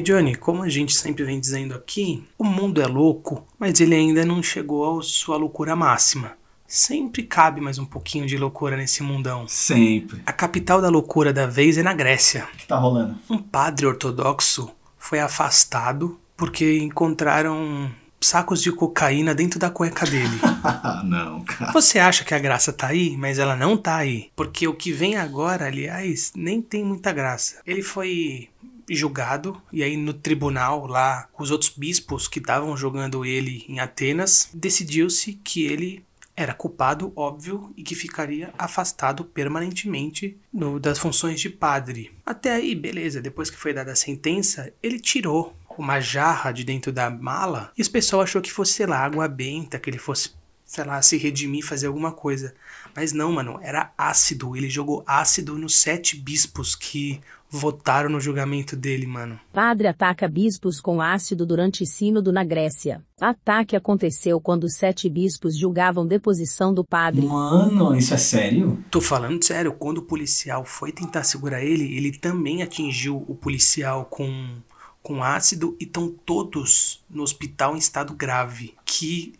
E 0.00 0.02
Johnny, 0.02 0.34
como 0.34 0.62
a 0.62 0.68
gente 0.70 0.94
sempre 0.94 1.24
vem 1.24 1.38
dizendo 1.38 1.74
aqui, 1.74 2.24
o 2.38 2.42
mundo 2.42 2.80
é 2.80 2.86
louco, 2.86 3.46
mas 3.58 3.82
ele 3.82 3.94
ainda 3.94 4.24
não 4.24 4.42
chegou 4.42 4.98
à 4.98 5.02
sua 5.02 5.36
loucura 5.36 5.76
máxima. 5.76 6.32
Sempre 6.66 7.22
cabe 7.22 7.60
mais 7.60 7.78
um 7.78 7.84
pouquinho 7.84 8.24
de 8.24 8.38
loucura 8.38 8.78
nesse 8.78 9.02
mundão. 9.02 9.46
Sempre. 9.46 10.22
A 10.24 10.32
capital 10.32 10.80
da 10.80 10.88
loucura 10.88 11.34
da 11.34 11.46
vez 11.46 11.76
é 11.76 11.82
na 11.82 11.92
Grécia. 11.92 12.48
O 12.54 12.56
que 12.56 12.66
tá 12.66 12.78
rolando? 12.78 13.14
Um 13.28 13.36
padre 13.36 13.84
ortodoxo 13.84 14.70
foi 14.96 15.20
afastado 15.20 16.18
porque 16.34 16.78
encontraram 16.78 17.90
sacos 18.18 18.62
de 18.62 18.72
cocaína 18.72 19.34
dentro 19.34 19.58
da 19.58 19.68
cueca 19.68 20.06
dele. 20.06 20.38
Ah, 20.42 21.02
não, 21.04 21.42
cara. 21.42 21.72
Você 21.72 21.98
acha 21.98 22.24
que 22.24 22.34
a 22.34 22.38
graça 22.38 22.72
tá 22.72 22.86
aí, 22.86 23.18
mas 23.18 23.38
ela 23.38 23.54
não 23.54 23.76
tá 23.76 23.96
aí. 23.96 24.30
Porque 24.34 24.66
o 24.66 24.72
que 24.72 24.92
vem 24.92 25.16
agora, 25.16 25.66
aliás, 25.66 26.32
nem 26.34 26.62
tem 26.62 26.82
muita 26.84 27.12
graça. 27.12 27.60
Ele 27.66 27.82
foi 27.82 28.48
julgado 28.94 29.60
e 29.72 29.82
aí 29.82 29.96
no 29.96 30.12
tribunal 30.12 30.86
lá, 30.86 31.28
com 31.32 31.42
os 31.42 31.50
outros 31.50 31.70
bispos 31.76 32.26
que 32.28 32.38
estavam 32.38 32.76
jogando 32.76 33.24
ele 33.24 33.64
em 33.68 33.80
Atenas, 33.80 34.48
decidiu-se 34.54 35.34
que 35.44 35.64
ele 35.64 36.04
era 36.36 36.54
culpado, 36.54 37.12
óbvio, 37.14 37.70
e 37.76 37.82
que 37.82 37.94
ficaria 37.94 38.52
afastado 38.56 39.24
permanentemente 39.24 40.38
no- 40.52 40.80
das 40.80 40.98
funções 40.98 41.38
de 41.40 41.50
padre. 41.50 42.12
Até 42.24 42.52
aí, 42.52 42.74
beleza, 42.74 43.20
depois 43.20 43.50
que 43.50 43.56
foi 43.58 43.74
dada 43.74 43.92
a 43.92 43.96
sentença, 43.96 44.72
ele 44.82 44.98
tirou 44.98 45.54
uma 45.76 46.00
jarra 46.00 46.50
de 46.52 46.64
dentro 46.64 46.92
da 46.92 47.10
mala 47.10 47.72
e 47.76 47.80
esse 47.80 47.90
pessoal 47.90 48.22
achou 48.22 48.40
que 48.42 48.50
fosse, 48.52 48.72
sei 48.72 48.86
lá, 48.86 48.98
água 48.98 49.28
benta, 49.28 49.78
que 49.78 49.88
ele 49.90 49.98
fosse, 49.98 50.30
sei 50.70 50.84
lá, 50.84 51.02
se 51.02 51.16
redimir, 51.16 51.66
fazer 51.66 51.88
alguma 51.88 52.12
coisa. 52.12 52.54
Mas 52.94 53.12
não, 53.12 53.32
mano, 53.32 53.58
era 53.60 53.92
ácido. 53.98 54.56
Ele 54.56 54.70
jogou 54.70 55.02
ácido 55.04 55.58
nos 55.58 55.74
sete 55.74 56.16
bispos 56.16 56.76
que 56.76 57.20
votaram 57.50 58.08
no 58.08 58.20
julgamento 58.20 58.76
dele, 58.76 59.04
mano. 59.04 59.40
Padre 59.52 59.88
ataca 59.88 60.28
bispos 60.28 60.80
com 60.80 61.02
ácido 61.02 61.44
durante 61.44 61.84
sínodo 61.84 62.32
na 62.32 62.44
Grécia. 62.44 63.02
Ataque 63.20 63.74
aconteceu 63.74 64.40
quando 64.40 64.70
sete 64.70 65.10
bispos 65.10 65.58
julgavam 65.58 66.06
deposição 66.06 66.72
do 66.72 66.84
padre. 66.84 67.26
Mano, 67.26 67.96
isso 67.96 68.14
é 68.14 68.18
sério? 68.18 68.78
Tô 68.92 69.00
falando 69.00 69.44
sério, 69.44 69.72
quando 69.72 69.98
o 69.98 70.02
policial 70.02 70.64
foi 70.64 70.92
tentar 70.92 71.24
segurar 71.24 71.64
ele, 71.64 71.96
ele 71.96 72.16
também 72.16 72.62
atingiu 72.62 73.24
o 73.26 73.34
policial 73.34 74.04
com, 74.04 74.58
com 75.02 75.20
ácido 75.20 75.76
e 75.80 75.84
estão 75.84 76.08
todos 76.24 77.02
no 77.10 77.24
hospital 77.24 77.74
em 77.74 77.78
estado 77.80 78.14
grave. 78.14 78.76
Que 78.84 79.32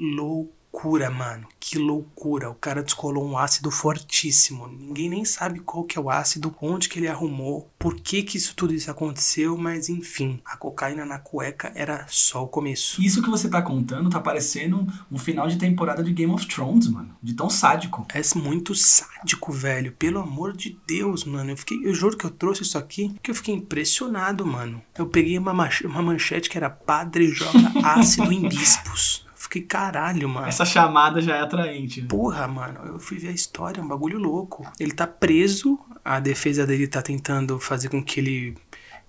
loucura, 0.73 1.11
mano. 1.11 1.47
Que 1.59 1.79
loucura. 1.79 2.51
O 2.51 2.55
cara 2.55 2.83
descolou 2.83 3.27
um 3.27 3.37
ácido 3.37 3.71
fortíssimo. 3.71 4.69
Ninguém 4.69 5.11
nem 5.11 5.25
sabe 5.25 5.61
qual 5.61 5.85
que 5.85 5.99
é 5.99 6.01
o 6.01 6.09
ácido, 6.09 6.55
onde 6.61 6.89
que 6.89 6.99
ele 6.99 7.09
arrumou, 7.09 7.71
por 7.79 7.97
que 7.97 8.23
que 8.23 8.37
isso 8.37 8.55
tudo 8.55 8.73
isso 8.73 8.91
aconteceu, 8.91 9.57
mas 9.57 9.89
enfim, 9.89 10.41
a 10.45 10.57
cocaína 10.57 11.05
na 11.05 11.19
cueca 11.19 11.73
era 11.75 12.07
só 12.09 12.45
o 12.45 12.49
começo. 12.49 13.03
Isso 13.03 13.23
que 13.23 13.31
você 13.31 13.49
tá 13.49 13.61
contando 13.61 14.11
tá 14.11 14.21
parecendo 14.21 14.87
um, 15.11 15.19
final 15.19 15.49
de 15.49 15.59
temporada 15.59 16.03
de 16.03 16.13
Game 16.13 16.33
of 16.33 16.47
Thrones, 16.47 16.89
mano. 16.89 17.15
De 17.23 17.35
tão 17.35 17.51
sádico. 17.51 18.07
É 18.15 18.21
muito 18.39 18.75
sádico, 18.75 19.53
velho. 19.53 19.93
Pelo 19.93 20.21
amor 20.21 20.57
de 20.57 20.79
Deus, 20.87 21.25
mano. 21.25 21.51
Eu 21.51 21.57
fiquei, 21.57 21.79
eu 21.85 21.95
juro 21.95 22.17
que 22.17 22.25
eu 22.25 22.31
trouxe 22.31 22.63
isso 22.63 22.79
aqui 22.79 23.11
porque 23.15 23.31
eu 23.31 23.35
fiquei 23.35 23.55
impressionado, 23.55 24.47
mano. 24.47 24.83
Eu 24.97 25.07
peguei 25.07 25.37
uma, 25.39 25.53
uma 25.53 26.03
manchete 26.03 26.49
que 26.49 26.57
era 26.57 26.71
padre 26.71 27.29
joga 27.29 27.59
ácido 27.83 28.33
em 28.33 28.49
bispos. 28.49 29.27
Fiquei 29.51 29.63
caralho, 29.63 30.29
mano. 30.29 30.47
Essa 30.47 30.65
chamada 30.65 31.21
já 31.21 31.35
é 31.35 31.41
atraente. 31.41 32.03
né? 32.03 32.07
Porra, 32.09 32.47
mano, 32.47 32.81
eu 32.87 33.01
fui 33.01 33.19
ver 33.19 33.31
a 33.31 33.33
história, 33.33 33.81
é 33.81 33.83
um 33.83 33.89
bagulho 33.89 34.17
louco. 34.17 34.65
Ele 34.79 34.93
tá 34.93 35.09
preso, 35.09 35.77
a 36.05 36.21
defesa 36.21 36.65
dele 36.65 36.87
tá 36.87 37.03
tentando 37.03 37.59
fazer 37.59 37.89
com 37.89 38.01
que 38.01 38.21
ele, 38.21 38.57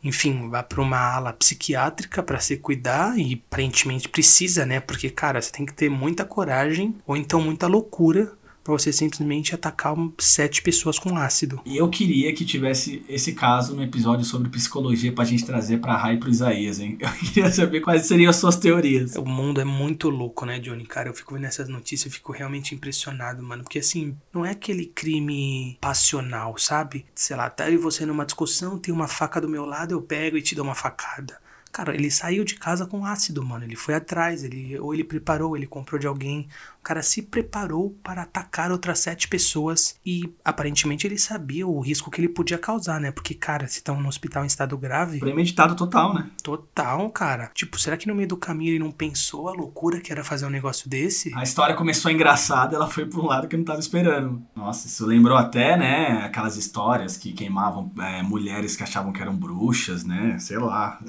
enfim, 0.03 0.49
vá 0.49 0.63
pra 0.63 0.81
uma 0.81 0.97
ala 0.97 1.31
psiquiátrica 1.31 2.23
pra 2.23 2.39
se 2.39 2.57
cuidar 2.57 3.19
e 3.19 3.39
aparentemente 3.47 4.09
precisa, 4.09 4.65
né? 4.65 4.79
Porque, 4.79 5.11
cara, 5.11 5.39
você 5.39 5.51
tem 5.51 5.63
que 5.63 5.73
ter 5.75 5.91
muita 5.91 6.25
coragem 6.25 6.95
ou 7.05 7.15
então 7.15 7.39
muita 7.39 7.67
loucura 7.67 8.33
pra 8.71 8.79
você 8.79 8.93
simplesmente 8.93 9.53
atacar 9.53 9.95
sete 10.17 10.61
pessoas 10.61 10.97
com 10.97 11.17
ácido. 11.17 11.61
E 11.65 11.77
eu 11.77 11.89
queria 11.89 12.33
que 12.33 12.45
tivesse 12.45 13.03
esse 13.07 13.33
caso 13.33 13.75
no 13.75 13.83
episódio 13.83 14.25
sobre 14.25 14.49
psicologia 14.49 15.11
pra 15.11 15.25
gente 15.25 15.45
trazer 15.45 15.79
pra 15.79 15.97
Rai 15.97 16.15
e 16.15 16.17
pro 16.17 16.29
Isaías, 16.29 16.79
hein? 16.79 16.97
Eu 17.01 17.11
queria 17.11 17.51
saber 17.51 17.81
quais 17.81 18.05
seriam 18.05 18.29
as 18.29 18.35
suas 18.35 18.55
teorias. 18.55 19.15
O 19.15 19.25
mundo 19.25 19.61
é 19.61 19.65
muito 19.65 20.09
louco, 20.09 20.45
né, 20.45 20.59
Johnny? 20.59 20.85
Cara, 20.85 21.09
eu 21.09 21.13
fico 21.13 21.33
vendo 21.33 21.45
essas 21.45 21.67
notícias, 21.67 22.05
eu 22.05 22.11
fico 22.11 22.31
realmente 22.31 22.73
impressionado, 22.73 23.41
mano. 23.43 23.63
Porque, 23.63 23.79
assim, 23.79 24.15
não 24.33 24.45
é 24.45 24.51
aquele 24.51 24.85
crime 24.85 25.77
passional, 25.79 26.57
sabe? 26.57 27.05
Sei 27.15 27.35
lá, 27.35 27.49
tá 27.49 27.69
eu 27.69 27.75
e 27.75 27.77
você 27.77 28.05
numa 28.05 28.25
discussão, 28.25 28.77
tem 28.77 28.93
uma 28.93 29.07
faca 29.07 29.39
do 29.39 29.49
meu 29.49 29.65
lado, 29.65 29.93
eu 29.93 30.01
pego 30.01 30.37
e 30.37 30.41
te 30.41 30.55
dou 30.55 30.65
uma 30.65 30.75
facada. 30.75 31.39
Cara, 31.71 31.95
ele 31.95 32.11
saiu 32.11 32.43
de 32.43 32.55
casa 32.55 32.85
com 32.85 33.05
ácido, 33.05 33.43
mano. 33.43 33.63
Ele 33.63 33.77
foi 33.77 33.93
atrás, 33.93 34.43
ele 34.43 34.77
ou 34.77 34.93
ele 34.93 35.05
preparou, 35.05 35.55
ele 35.55 35.65
comprou 35.65 35.97
de 35.97 36.05
alguém. 36.05 36.47
O 36.81 36.83
cara 36.83 37.03
se 37.03 37.21
preparou 37.21 37.95
para 38.03 38.23
atacar 38.23 38.71
outras 38.71 38.97
sete 38.97 39.27
pessoas 39.27 39.95
e 40.03 40.33
aparentemente 40.43 41.05
ele 41.05 41.17
sabia 41.17 41.67
o 41.67 41.79
risco 41.79 42.09
que 42.09 42.19
ele 42.19 42.27
podia 42.27 42.57
causar, 42.57 42.99
né? 42.99 43.11
Porque, 43.11 43.35
cara, 43.35 43.67
se 43.67 43.77
estão 43.77 44.01
no 44.01 44.09
hospital 44.09 44.43
em 44.43 44.47
estado 44.47 44.75
grave, 44.75 45.19
Premeditado 45.19 45.75
total, 45.75 46.15
né? 46.15 46.31
Total, 46.41 47.07
cara. 47.11 47.51
Tipo, 47.53 47.79
será 47.79 47.95
que 47.95 48.07
no 48.07 48.15
meio 48.15 48.27
do 48.27 48.35
caminho 48.35 48.71
ele 48.71 48.79
não 48.79 48.91
pensou 48.91 49.47
a 49.47 49.53
loucura 49.53 50.01
que 50.01 50.11
era 50.11 50.23
fazer 50.23 50.47
um 50.47 50.49
negócio 50.49 50.89
desse? 50.89 51.31
A 51.35 51.43
história 51.43 51.75
começou 51.75 52.09
engraçada, 52.09 52.75
ela 52.75 52.87
foi 52.87 53.05
pra 53.05 53.19
um 53.19 53.27
lado 53.27 53.47
que 53.47 53.55
eu 53.55 53.59
não 53.59 53.65
tava 53.65 53.79
esperando. 53.79 54.41
Nossa, 54.55 54.87
isso 54.87 55.05
lembrou 55.05 55.37
até, 55.37 55.77
né, 55.77 56.23
aquelas 56.25 56.57
histórias 56.57 57.15
que 57.15 57.31
queimavam 57.31 57.91
é, 57.99 58.23
mulheres 58.23 58.75
que 58.75 58.81
achavam 58.81 59.13
que 59.13 59.21
eram 59.21 59.35
bruxas, 59.35 60.03
né? 60.03 60.35
Sei 60.39 60.57
lá. 60.57 60.99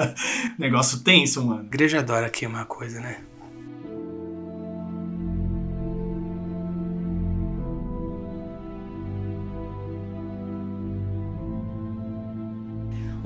Negócio 0.58 1.00
tenso, 1.00 1.44
mano. 1.44 1.60
A 1.60 1.66
igreja 1.66 1.98
adora 1.98 2.30
queimar 2.30 2.64
coisa, 2.64 2.98
né? 2.98 3.27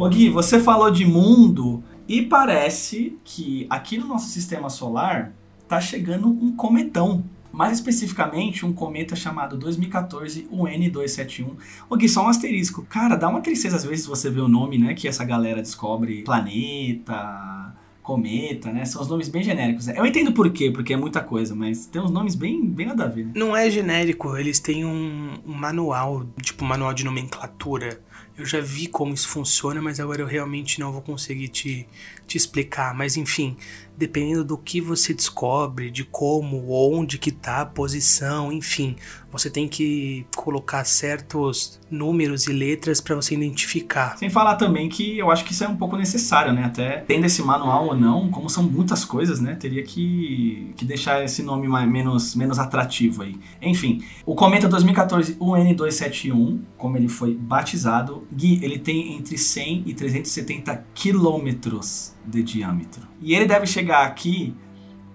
Ô 0.02 0.08
Gui, 0.08 0.28
você 0.28 0.58
falou 0.58 0.90
de 0.90 1.06
mundo 1.06 1.80
e 2.08 2.22
parece 2.22 3.16
que 3.22 3.68
aqui 3.70 3.96
no 3.96 4.08
nosso 4.08 4.30
sistema 4.30 4.68
solar 4.68 5.32
tá 5.68 5.80
chegando 5.80 6.26
um 6.26 6.56
cometão. 6.56 7.22
Mais 7.52 7.74
especificamente, 7.74 8.66
um 8.66 8.72
cometa 8.72 9.14
chamado 9.14 9.56
2014 9.56 10.48
UN271. 10.52 11.50
Ô 11.88 11.96
Gui, 11.96 12.08
só 12.08 12.24
um 12.24 12.28
asterisco. 12.28 12.84
Cara, 12.90 13.14
dá 13.14 13.28
uma 13.28 13.40
tristeza 13.42 13.76
às 13.76 13.84
vezes 13.84 14.04
você 14.04 14.28
vê 14.28 14.40
o 14.40 14.48
nome, 14.48 14.76
né? 14.76 14.92
Que 14.92 15.06
essa 15.06 15.24
galera 15.24 15.62
descobre 15.62 16.22
planeta, 16.24 17.72
cometa, 18.02 18.72
né? 18.72 18.84
São 18.84 19.02
os 19.02 19.08
nomes 19.08 19.28
bem 19.28 19.44
genéricos. 19.44 19.86
Eu 19.86 20.04
entendo 20.04 20.32
por 20.32 20.50
quê, 20.50 20.68
porque 20.72 20.94
é 20.94 20.96
muita 20.96 21.20
coisa, 21.20 21.54
mas 21.54 21.86
tem 21.86 22.02
uns 22.02 22.10
nomes 22.10 22.34
bem, 22.34 22.66
bem 22.66 22.86
nada 22.86 23.04
a 23.04 23.08
ver. 23.08 23.30
Não 23.36 23.56
é 23.56 23.70
genérico, 23.70 24.36
eles 24.36 24.58
têm 24.58 24.84
um, 24.84 25.34
um 25.46 25.54
manual, 25.54 26.26
tipo 26.42 26.64
um 26.64 26.66
manual 26.66 26.92
de 26.92 27.04
nomenclatura 27.04 28.00
Eu 28.36 28.46
já 28.46 28.60
vi 28.60 28.86
como 28.86 29.12
isso 29.12 29.28
funciona, 29.28 29.80
mas 29.82 30.00
agora 30.00 30.22
eu 30.22 30.26
realmente 30.26 30.80
não 30.80 30.90
vou 30.92 31.02
conseguir 31.02 31.48
te, 31.48 31.86
te 32.26 32.36
explicar. 32.36 32.94
Mas 32.94 33.16
enfim, 33.16 33.56
dependendo 33.96 34.44
do 34.44 34.58
que 34.58 34.80
você 34.80 35.12
descobre, 35.14 35.90
de 35.90 36.04
como, 36.04 36.70
onde 36.70 37.18
que 37.18 37.30
tá 37.30 37.60
a 37.60 37.66
posição, 37.66 38.52
enfim, 38.52 38.96
você 39.32 39.48
tem 39.48 39.66
que 39.66 40.26
colocar 40.36 40.84
certos 40.84 41.80
números 41.90 42.46
e 42.46 42.52
letras 42.52 43.00
para 43.00 43.16
você 43.16 43.34
identificar. 43.34 44.16
Sem 44.18 44.28
falar 44.28 44.56
também 44.56 44.88
que 44.88 45.18
eu 45.18 45.30
acho 45.30 45.44
que 45.44 45.52
isso 45.52 45.64
é 45.64 45.68
um 45.68 45.76
pouco 45.76 45.96
necessário, 45.96 46.52
né? 46.52 46.64
Até 46.64 46.98
tendo 46.98 47.24
esse 47.24 47.42
manual 47.42 47.88
ou 47.88 47.96
não, 47.96 48.30
como 48.30 48.48
são 48.50 48.62
muitas 48.62 49.04
coisas, 49.04 49.40
né? 49.40 49.54
Teria 49.54 49.82
que, 49.82 50.72
que 50.76 50.84
deixar 50.84 51.24
esse 51.24 51.42
nome 51.42 51.66
mais, 51.66 51.88
menos, 51.88 52.34
menos 52.34 52.58
atrativo 52.58 53.22
aí. 53.22 53.36
Enfim, 53.60 54.02
o 54.26 54.34
Cometa 54.34 54.68
2014 54.68 55.34
UN271, 55.36 56.60
como 56.76 56.96
ele 56.96 57.08
foi 57.08 57.34
batizado, 57.34 58.26
Gui, 58.32 58.60
ele 58.62 58.78
tem 58.78 59.16
entre 59.16 59.38
100 59.38 59.84
e 59.86 59.94
370 59.94 60.84
quilômetros 60.94 62.14
de 62.26 62.42
diâmetro. 62.42 63.02
E 63.20 63.34
ele 63.34 63.46
deve 63.46 63.66
chegar 63.66 64.06
aqui 64.06 64.54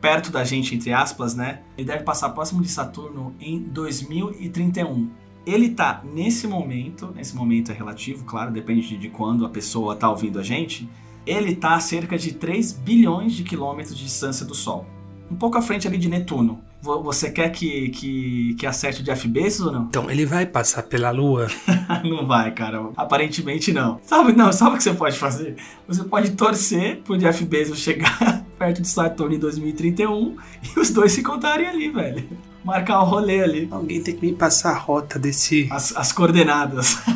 perto 0.02 0.32
da 0.32 0.44
gente, 0.44 0.76
entre 0.76 0.94
aspas, 0.94 1.36
né? 1.36 1.62
Ele 1.78 1.88
deve 1.88 2.04
passar 2.04 2.30
próximo 2.30 2.62
de 2.62 2.70
Saturno 2.70 3.36
em 3.40 3.60
2031. 3.60 5.10
Ele 5.46 5.70
tá 5.70 6.04
nesse 6.04 6.48
momento, 6.48 7.12
nesse 7.16 7.36
momento 7.36 7.72
é 7.72 7.76
relativo, 7.76 8.26
claro, 8.26 8.52
depende 8.52 8.98
de 8.98 9.10
quando 9.10 9.46
a 9.46 9.50
pessoa 9.50 9.96
tá 9.96 10.10
ouvindo 10.10 10.40
a 10.40 10.44
gente. 10.44 10.90
Ele 11.26 11.56
tá 11.56 11.76
a 11.76 11.80
cerca 11.80 12.18
de 12.18 12.34
3 12.34 12.74
bilhões 12.74 13.34
de 13.34 13.44
quilômetros 13.44 13.98
de 13.98 14.04
distância 14.04 14.46
do 14.46 14.54
Sol. 14.54 14.86
Um 15.30 15.36
pouco 15.36 15.58
à 15.58 15.62
frente 15.62 15.88
ali 15.88 15.98
de 15.98 16.10
Netuno. 16.10 16.62
Você 16.82 17.32
quer 17.32 17.50
que, 17.50 17.90
que, 17.90 18.56
que 18.56 18.66
acerte 18.66 19.02
o 19.02 19.04
Jeff 19.04 19.28
Bezos 19.28 19.66
ou 19.66 19.74
não? 19.74 19.84
Então, 19.84 20.10
ele 20.10 20.26
vai 20.26 20.46
passar 20.46 20.84
pela 20.84 21.12
Lua? 21.12 21.48
não 22.06 22.26
vai, 22.26 22.52
cara. 22.52 22.90
Aparentemente 22.96 23.74
não. 23.74 24.00
Sabe, 24.04 24.34
não, 24.34 24.54
sabe 24.54 24.76
o 24.76 24.78
que 24.78 24.84
você 24.84 24.94
pode 24.94 25.18
fazer? 25.18 25.56
Você 25.88 26.04
pode 26.04 26.32
torcer 26.32 27.02
pro 27.04 27.18
Jeff 27.18 27.44
Bezos 27.46 27.80
chegar 27.80 28.46
perto 28.58 28.82
de 28.82 28.88
Saturno 28.88 29.36
em 29.36 29.40
2031 29.40 30.38
e 30.76 30.80
os 30.80 30.90
dois 30.90 31.12
se 31.12 31.24
contarem 31.24 31.68
ali, 31.68 31.90
velho. 31.90 32.28
Marcar 32.64 33.00
o 33.00 33.04
um 33.04 33.06
rolê 33.06 33.42
ali. 33.42 33.68
Alguém 33.72 34.02
tem 34.02 34.16
que 34.16 34.26
me 34.26 34.34
passar 34.34 34.72
a 34.72 34.78
rota 34.78 35.18
desse. 35.18 35.68
As, 35.72 35.96
as 35.96 36.12
coordenadas. 36.12 36.98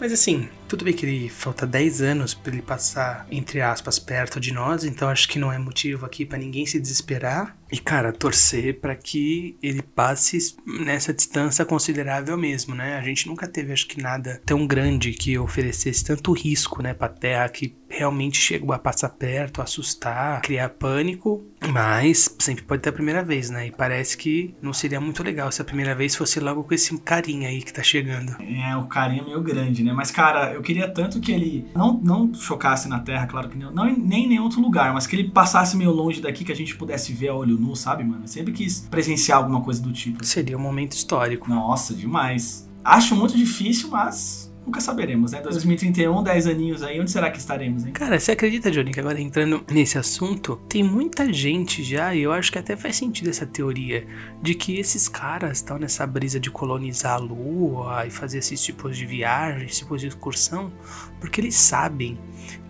Mas 0.00 0.12
assim, 0.12 0.48
tudo 0.68 0.84
bem 0.84 0.94
que 0.94 1.04
ele 1.04 1.28
falta 1.28 1.66
10 1.66 2.02
anos 2.02 2.32
para 2.32 2.52
ele 2.52 2.62
passar, 2.62 3.26
entre 3.30 3.60
aspas, 3.60 3.98
perto 3.98 4.38
de 4.38 4.52
nós, 4.52 4.84
então 4.84 5.08
acho 5.08 5.28
que 5.28 5.40
não 5.40 5.52
é 5.52 5.58
motivo 5.58 6.06
aqui 6.06 6.24
para 6.24 6.38
ninguém 6.38 6.64
se 6.66 6.78
desesperar. 6.78 7.56
E 7.70 7.78
cara, 7.78 8.12
torcer 8.12 8.80
para 8.80 8.94
que 8.96 9.56
ele 9.62 9.82
passe 9.82 10.56
nessa 10.66 11.12
distância 11.12 11.64
considerável 11.64 12.36
mesmo, 12.36 12.74
né? 12.74 12.96
A 12.96 13.02
gente 13.02 13.26
nunca 13.26 13.46
teve, 13.46 13.72
acho 13.72 13.86
que 13.86 14.00
nada 14.00 14.40
tão 14.44 14.66
grande 14.66 15.12
que 15.12 15.38
oferecesse 15.38 16.04
tanto 16.04 16.32
risco, 16.32 16.82
né, 16.82 16.94
para 16.94 17.08
Terra 17.08 17.48
que 17.48 17.76
realmente 17.88 18.38
chegou 18.38 18.72
a 18.72 18.78
passar 18.78 19.08
perto, 19.08 19.62
assustar, 19.62 20.42
criar 20.42 20.68
pânico, 20.68 21.44
mas 21.72 22.36
sempre 22.38 22.62
pode 22.62 22.82
ter 22.82 22.90
a 22.90 22.92
primeira 22.92 23.24
vez, 23.24 23.50
né? 23.50 23.66
E 23.66 23.70
parece 23.70 24.16
que 24.16 24.54
não 24.60 24.72
seria 24.72 25.00
muito 25.00 25.22
legal 25.22 25.50
se 25.50 25.62
a 25.62 25.64
primeira 25.64 25.94
vez 25.94 26.14
fosse 26.14 26.38
logo 26.38 26.64
com 26.64 26.74
esse 26.74 26.96
carinha 26.98 27.48
aí 27.48 27.62
que 27.62 27.72
tá 27.72 27.82
chegando. 27.82 28.36
É, 28.42 28.76
o 28.76 28.84
carinha 28.84 29.24
meio 29.24 29.40
grande, 29.40 29.82
né? 29.82 29.92
Mas 29.92 30.10
cara, 30.10 30.52
eu 30.52 30.60
queria 30.60 30.88
tanto 30.88 31.20
que 31.20 31.32
ele 31.32 31.66
não, 31.74 31.98
não 32.02 32.34
chocasse 32.34 32.88
na 32.88 33.00
Terra, 33.00 33.26
claro 33.26 33.48
que 33.48 33.56
não, 33.56 33.72
não 33.72 33.84
nem 33.84 34.24
em 34.24 34.28
nenhum 34.28 34.44
outro 34.44 34.60
lugar, 34.60 34.92
mas 34.92 35.06
que 35.06 35.16
ele 35.16 35.30
passasse 35.30 35.76
meio 35.76 35.90
longe 35.90 36.20
daqui, 36.20 36.44
que 36.44 36.52
a 36.52 36.56
gente 36.56 36.76
pudesse 36.76 37.12
ver 37.12 37.28
a 37.28 37.34
olho 37.34 37.57
nu, 37.58 37.74
sabe, 37.76 38.04
mano? 38.04 38.24
Eu 38.24 38.28
sempre 38.28 38.52
quis 38.52 38.80
presenciar 38.80 39.38
alguma 39.38 39.60
coisa 39.60 39.80
do 39.82 39.92
tipo. 39.92 40.24
Seria 40.24 40.56
um 40.56 40.60
momento 40.60 40.92
histórico. 40.92 41.48
Nossa, 41.48 41.94
demais. 41.94 42.68
Acho 42.84 43.14
muito 43.14 43.36
difícil, 43.36 43.88
mas 43.90 44.48
nunca 44.68 44.80
saberemos, 44.82 45.32
né? 45.32 45.40
2031, 45.40 46.22
10 46.22 46.46
aninhos 46.46 46.82
aí, 46.82 47.00
onde 47.00 47.10
será 47.10 47.30
que 47.30 47.38
estaremos, 47.38 47.86
hein? 47.86 47.92
Cara, 47.92 48.20
você 48.20 48.32
acredita, 48.32 48.70
Johnny, 48.70 48.92
que 48.92 49.00
agora 49.00 49.18
entrando 49.18 49.64
nesse 49.70 49.96
assunto, 49.96 50.60
tem 50.68 50.82
muita 50.82 51.32
gente 51.32 51.82
já, 51.82 52.14
e 52.14 52.20
eu 52.20 52.32
acho 52.32 52.52
que 52.52 52.58
até 52.58 52.76
faz 52.76 52.96
sentido 52.96 53.30
essa 53.30 53.46
teoria, 53.46 54.06
de 54.42 54.54
que 54.54 54.78
esses 54.78 55.08
caras 55.08 55.58
estão 55.58 55.78
nessa 55.78 56.06
brisa 56.06 56.38
de 56.38 56.50
colonizar 56.50 57.14
a 57.14 57.16
Lua 57.16 58.06
e 58.06 58.10
fazer 58.10 58.38
esses 58.38 58.62
tipos 58.62 58.96
de 58.96 59.06
viagem, 59.06 59.64
esses 59.64 59.78
tipos 59.78 60.02
de 60.02 60.08
excursão, 60.08 60.70
porque 61.18 61.40
eles 61.40 61.54
sabem 61.54 62.18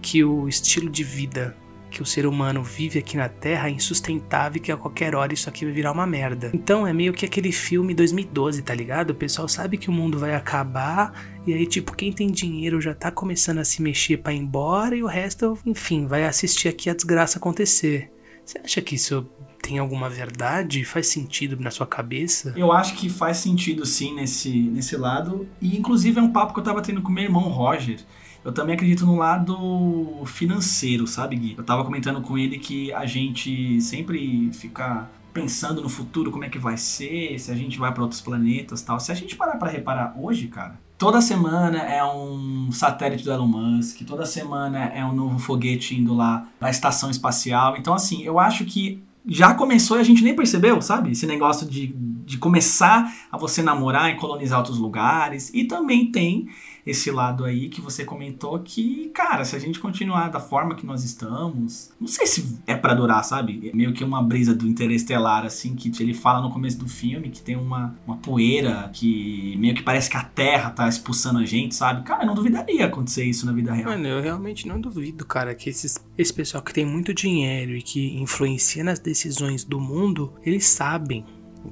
que 0.00 0.22
o 0.22 0.48
estilo 0.48 0.88
de 0.88 1.02
vida 1.02 1.56
que 1.90 2.02
o 2.02 2.06
ser 2.06 2.26
humano 2.26 2.62
vive 2.62 2.98
aqui 2.98 3.16
na 3.16 3.28
Terra 3.28 3.68
é 3.68 3.70
insustentável 3.70 4.58
e 4.58 4.60
que 4.60 4.72
a 4.72 4.76
qualquer 4.76 5.14
hora 5.14 5.32
isso 5.32 5.48
aqui 5.48 5.64
vai 5.64 5.72
virar 5.72 5.92
uma 5.92 6.06
merda. 6.06 6.50
Então 6.52 6.86
é 6.86 6.92
meio 6.92 7.12
que 7.12 7.24
aquele 7.24 7.52
filme 7.52 7.94
2012, 7.94 8.62
tá 8.62 8.74
ligado? 8.74 9.10
O 9.10 9.14
pessoal 9.14 9.48
sabe 9.48 9.78
que 9.78 9.88
o 9.88 9.92
mundo 9.92 10.18
vai 10.18 10.34
acabar 10.34 11.12
e 11.46 11.54
aí, 11.54 11.66
tipo, 11.66 11.96
quem 11.96 12.12
tem 12.12 12.30
dinheiro 12.30 12.80
já 12.80 12.94
tá 12.94 13.10
começando 13.10 13.58
a 13.58 13.64
se 13.64 13.80
mexer 13.80 14.18
para 14.18 14.34
ir 14.34 14.38
embora 14.38 14.94
e 14.94 15.02
o 15.02 15.06
resto, 15.06 15.58
enfim, 15.64 16.06
vai 16.06 16.24
assistir 16.24 16.68
aqui 16.68 16.90
a 16.90 16.94
desgraça 16.94 17.38
acontecer. 17.38 18.12
Você 18.44 18.58
acha 18.58 18.80
que 18.80 18.94
isso 18.94 19.26
tem 19.62 19.78
alguma 19.78 20.08
verdade? 20.08 20.84
Faz 20.84 21.08
sentido 21.08 21.56
na 21.60 21.70
sua 21.70 21.86
cabeça? 21.86 22.54
Eu 22.56 22.72
acho 22.72 22.94
que 22.96 23.10
faz 23.10 23.36
sentido 23.38 23.84
sim 23.84 24.14
nesse, 24.14 24.50
nesse 24.50 24.96
lado. 24.96 25.46
E 25.60 25.76
inclusive 25.76 26.18
é 26.18 26.22
um 26.22 26.32
papo 26.32 26.54
que 26.54 26.60
eu 26.60 26.64
tava 26.64 26.80
tendo 26.80 27.02
com 27.02 27.12
meu 27.12 27.24
irmão 27.24 27.42
Roger. 27.42 27.98
Eu 28.44 28.52
também 28.52 28.74
acredito 28.74 29.04
no 29.04 29.16
lado 29.16 30.24
financeiro, 30.24 31.06
sabe, 31.06 31.36
Gui? 31.36 31.54
Eu 31.58 31.64
tava 31.64 31.84
comentando 31.84 32.20
com 32.20 32.38
ele 32.38 32.58
que 32.58 32.92
a 32.92 33.04
gente 33.04 33.80
sempre 33.80 34.50
fica 34.52 35.08
pensando 35.32 35.82
no 35.82 35.88
futuro, 35.88 36.30
como 36.30 36.44
é 36.44 36.48
que 36.48 36.58
vai 36.58 36.76
ser, 36.76 37.38
se 37.38 37.50
a 37.50 37.54
gente 37.54 37.78
vai 37.78 37.92
para 37.92 38.02
outros 38.02 38.20
planetas 38.20 38.82
tal. 38.82 38.98
Se 38.98 39.12
a 39.12 39.14
gente 39.14 39.36
parar 39.36 39.56
para 39.56 39.70
reparar 39.70 40.14
hoje, 40.18 40.48
cara, 40.48 40.78
toda 40.96 41.20
semana 41.20 41.78
é 41.78 42.04
um 42.04 42.70
satélite 42.72 43.24
do 43.24 43.32
Elon 43.32 43.46
Musk, 43.46 44.02
toda 44.06 44.26
semana 44.26 44.86
é 44.86 45.04
um 45.04 45.14
novo 45.14 45.38
foguete 45.38 45.94
indo 45.94 46.14
lá 46.14 46.48
na 46.60 46.70
estação 46.70 47.10
espacial. 47.10 47.76
Então, 47.76 47.94
assim, 47.94 48.22
eu 48.22 48.38
acho 48.38 48.64
que 48.64 49.02
já 49.26 49.54
começou 49.54 49.98
e 49.98 50.00
a 50.00 50.04
gente 50.04 50.24
nem 50.24 50.34
percebeu, 50.34 50.80
sabe? 50.80 51.10
Esse 51.10 51.26
negócio 51.26 51.68
de, 51.68 51.88
de 52.24 52.38
começar 52.38 53.14
a 53.30 53.36
você 53.36 53.62
namorar 53.62 54.10
e 54.10 54.16
colonizar 54.16 54.58
outros 54.58 54.78
lugares. 54.78 55.52
E 55.52 55.64
também 55.64 56.10
tem 56.10 56.48
esse 56.88 57.10
lado 57.10 57.44
aí 57.44 57.68
que 57.68 57.82
você 57.82 58.02
comentou 58.02 58.58
que, 58.60 59.10
cara, 59.14 59.44
se 59.44 59.54
a 59.54 59.58
gente 59.58 59.78
continuar 59.78 60.28
da 60.28 60.40
forma 60.40 60.74
que 60.74 60.86
nós 60.86 61.04
estamos, 61.04 61.90
não 62.00 62.08
sei 62.08 62.26
se 62.26 62.58
é 62.66 62.74
para 62.74 62.94
durar, 62.94 63.22
sabe? 63.22 63.68
É 63.68 63.76
meio 63.76 63.92
que 63.92 64.02
uma 64.02 64.22
brisa 64.22 64.54
do 64.54 64.66
Interestelar, 64.66 65.44
assim, 65.44 65.74
que 65.74 65.92
ele 66.02 66.14
fala 66.14 66.40
no 66.40 66.50
começo 66.50 66.78
do 66.78 66.88
filme 66.88 67.28
que 67.28 67.42
tem 67.42 67.56
uma, 67.56 67.94
uma 68.06 68.16
poeira 68.16 68.88
que 68.92 69.54
meio 69.58 69.74
que 69.74 69.82
parece 69.82 70.08
que 70.08 70.16
a 70.16 70.24
Terra 70.24 70.70
tá 70.70 70.88
expulsando 70.88 71.40
a 71.40 71.44
gente, 71.44 71.74
sabe? 71.74 72.02
Cara, 72.04 72.22
eu 72.22 72.26
não 72.26 72.34
duvidaria 72.34 72.86
acontecer 72.86 73.24
isso 73.24 73.44
na 73.44 73.52
vida 73.52 73.72
real. 73.72 73.90
Mano, 73.90 74.06
eu 74.06 74.22
realmente 74.22 74.66
não 74.66 74.80
duvido, 74.80 75.26
cara, 75.26 75.54
que 75.54 75.68
esses, 75.68 76.02
esse 76.16 76.32
pessoal 76.32 76.62
que 76.62 76.72
tem 76.72 76.86
muito 76.86 77.12
dinheiro 77.12 77.76
e 77.76 77.82
que 77.82 78.16
influencia 78.16 78.82
nas 78.82 78.98
decisões 78.98 79.62
do 79.62 79.78
mundo, 79.78 80.32
eles 80.42 80.66
sabem 80.66 81.24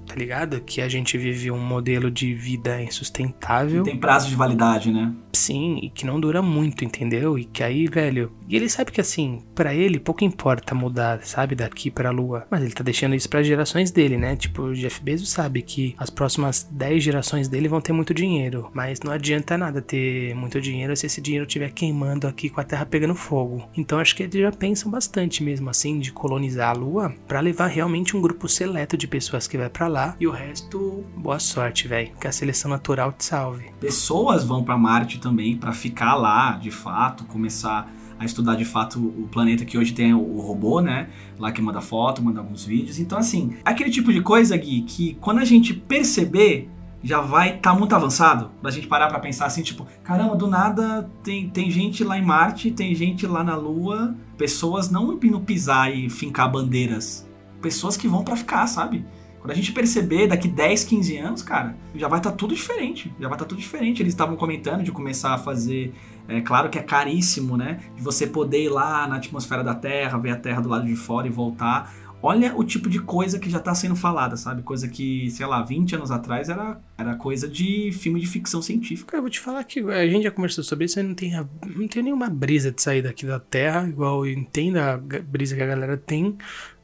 tá 0.06 0.14
ligado? 0.14 0.60
Que 0.60 0.80
a 0.80 0.88
gente 0.88 1.16
vive 1.16 1.50
um 1.50 1.58
modelo 1.58 2.10
de 2.10 2.34
vida 2.34 2.82
insustentável. 2.82 3.82
Tem 3.82 3.96
prazo 3.96 4.28
de 4.28 4.34
validade, 4.34 4.92
né? 4.92 5.12
Sim, 5.32 5.78
e 5.82 5.90
que 5.90 6.06
não 6.06 6.18
dura 6.18 6.40
muito, 6.40 6.84
entendeu? 6.84 7.38
E 7.38 7.44
que 7.44 7.62
aí, 7.62 7.86
velho. 7.86 8.32
E 8.48 8.56
ele 8.56 8.68
sabe 8.68 8.90
que 8.90 9.00
assim, 9.00 9.42
para 9.54 9.74
ele 9.74 10.00
pouco 10.00 10.24
importa 10.24 10.74
mudar, 10.74 11.22
sabe, 11.22 11.54
daqui 11.54 11.90
pra 11.90 12.10
lua. 12.10 12.46
Mas 12.50 12.62
ele 12.62 12.72
tá 12.72 12.82
deixando 12.82 13.14
isso 13.14 13.28
para 13.28 13.42
gerações 13.42 13.90
dele, 13.90 14.16
né? 14.16 14.34
Tipo, 14.36 14.62
o 14.62 14.74
Jeff 14.74 15.02
Bezos 15.02 15.30
sabe 15.30 15.62
que 15.62 15.94
as 15.98 16.08
próximas 16.08 16.66
10 16.70 17.02
gerações 17.02 17.48
dele 17.48 17.68
vão 17.68 17.80
ter 17.80 17.92
muito 17.92 18.14
dinheiro. 18.14 18.70
Mas 18.72 19.00
não 19.00 19.12
adianta 19.12 19.58
nada 19.58 19.82
ter 19.82 20.34
muito 20.34 20.60
dinheiro 20.60 20.96
se 20.96 21.06
esse 21.06 21.20
dinheiro 21.20 21.46
estiver 21.46 21.70
queimando 21.70 22.26
aqui 22.26 22.48
com 22.48 22.60
a 22.60 22.64
terra 22.64 22.86
pegando 22.86 23.14
fogo. 23.14 23.68
Então 23.76 23.98
acho 23.98 24.16
que 24.16 24.22
eles 24.22 24.40
já 24.40 24.52
pensam 24.52 24.90
bastante 24.90 25.42
mesmo 25.42 25.68
assim 25.68 25.98
de 25.98 26.12
colonizar 26.12 26.70
a 26.70 26.72
lua 26.72 27.14
para 27.26 27.40
levar 27.40 27.66
realmente 27.66 28.16
um 28.16 28.20
grupo 28.20 28.48
seleto 28.48 28.96
de 28.96 29.06
pessoas 29.06 29.46
que 29.46 29.58
vai 29.58 29.68
para 29.86 29.88
lá 29.88 30.16
e 30.18 30.26
o 30.26 30.30
resto, 30.30 31.04
boa 31.16 31.38
sorte, 31.38 31.86
velho. 31.86 32.10
Que 32.20 32.26
a 32.26 32.32
seleção 32.32 32.70
natural 32.70 33.12
te 33.12 33.24
salve. 33.24 33.70
Pessoas 33.80 34.44
vão 34.44 34.64
para 34.64 34.76
Marte 34.76 35.18
também 35.18 35.56
para 35.56 35.72
ficar 35.72 36.14
lá, 36.14 36.52
de 36.52 36.70
fato, 36.70 37.24
começar 37.24 37.90
a 38.18 38.24
estudar 38.24 38.56
de 38.56 38.64
fato 38.64 38.98
o 38.98 39.28
planeta 39.30 39.64
que 39.64 39.76
hoje 39.76 39.92
tem 39.92 40.12
o 40.14 40.40
robô, 40.40 40.80
né? 40.80 41.08
Lá 41.38 41.52
que 41.52 41.60
manda 41.60 41.80
foto, 41.80 42.22
manda 42.22 42.40
alguns 42.40 42.64
vídeos. 42.64 42.98
Então, 42.98 43.18
assim, 43.18 43.56
aquele 43.64 43.90
tipo 43.90 44.12
de 44.12 44.20
coisa, 44.22 44.56
Gui, 44.56 44.82
que 44.82 45.14
quando 45.20 45.38
a 45.38 45.44
gente 45.44 45.74
perceber, 45.74 46.68
já 47.02 47.20
vai 47.20 47.56
estar 47.56 47.72
tá 47.72 47.78
muito 47.78 47.94
avançado. 47.94 48.50
Pra 48.60 48.70
gente 48.70 48.86
parar 48.88 49.08
pra 49.08 49.20
pensar 49.20 49.46
assim, 49.46 49.62
tipo, 49.62 49.86
caramba, 50.02 50.34
do 50.34 50.46
nada 50.46 51.08
tem, 51.22 51.48
tem 51.48 51.70
gente 51.70 52.02
lá 52.02 52.18
em 52.18 52.24
Marte, 52.24 52.70
tem 52.70 52.94
gente 52.94 53.26
lá 53.26 53.44
na 53.44 53.54
Lua, 53.54 54.16
pessoas 54.36 54.90
não 54.90 55.12
indo 55.12 55.40
pisar 55.40 55.94
e 55.94 56.08
fincar 56.08 56.50
bandeiras. 56.50 57.28
Pessoas 57.60 57.96
que 57.96 58.08
vão 58.08 58.24
para 58.24 58.36
ficar, 58.36 58.66
sabe? 58.66 59.04
Quando 59.46 59.52
a 59.52 59.54
gente 59.54 59.70
perceber 59.70 60.26
daqui 60.26 60.48
10, 60.48 60.82
15 60.82 61.18
anos, 61.18 61.40
cara, 61.40 61.76
já 61.94 62.08
vai 62.08 62.18
estar 62.18 62.32
tá 62.32 62.36
tudo 62.36 62.52
diferente. 62.52 63.14
Já 63.20 63.28
vai 63.28 63.36
estar 63.36 63.44
tá 63.44 63.48
tudo 63.48 63.60
diferente. 63.60 64.02
Eles 64.02 64.12
estavam 64.12 64.34
comentando 64.34 64.82
de 64.82 64.90
começar 64.90 65.34
a 65.34 65.38
fazer. 65.38 65.94
É 66.26 66.40
claro 66.40 66.68
que 66.68 66.76
é 66.76 66.82
caríssimo, 66.82 67.56
né? 67.56 67.78
De 67.94 68.02
você 68.02 68.26
poder 68.26 68.64
ir 68.64 68.70
lá 68.70 69.06
na 69.06 69.14
atmosfera 69.18 69.62
da 69.62 69.72
Terra, 69.72 70.18
ver 70.18 70.30
a 70.30 70.36
Terra 70.36 70.60
do 70.60 70.68
lado 70.68 70.84
de 70.84 70.96
fora 70.96 71.28
e 71.28 71.30
voltar. 71.30 71.94
olha 72.20 72.56
o 72.56 72.64
tipo 72.64 72.90
de 72.90 72.98
coisa 72.98 73.38
que 73.38 73.48
já 73.48 73.60
tá 73.60 73.72
sendo 73.72 73.94
falada, 73.94 74.36
sabe? 74.36 74.62
Coisa 74.62 74.88
que, 74.88 75.30
sei 75.30 75.46
lá, 75.46 75.62
20 75.62 75.94
anos 75.94 76.10
atrás 76.10 76.48
era, 76.48 76.80
era 76.98 77.14
coisa 77.14 77.46
de 77.46 77.92
filme 77.92 78.18
de 78.18 78.26
ficção 78.26 78.60
científica. 78.60 79.12
Cara, 79.12 79.18
eu 79.18 79.22
vou 79.22 79.30
te 79.30 79.38
falar 79.38 79.62
que 79.62 79.78
a 79.78 80.08
gente 80.08 80.24
já 80.24 80.32
conversou 80.32 80.64
sobre 80.64 80.86
isso, 80.86 80.98
eu 80.98 81.04
não 81.04 81.14
tenho, 81.14 81.48
não 81.64 81.86
tenho 81.86 82.04
nenhuma 82.04 82.28
brisa 82.28 82.72
de 82.72 82.82
sair 82.82 83.00
daqui 83.00 83.24
da 83.24 83.38
Terra, 83.38 83.88
igual 83.88 84.26
eu 84.26 84.32
entendo 84.32 84.78
a 84.78 84.96
brisa 84.96 85.54
que 85.54 85.62
a 85.62 85.66
galera 85.66 85.96
tem, 85.96 86.36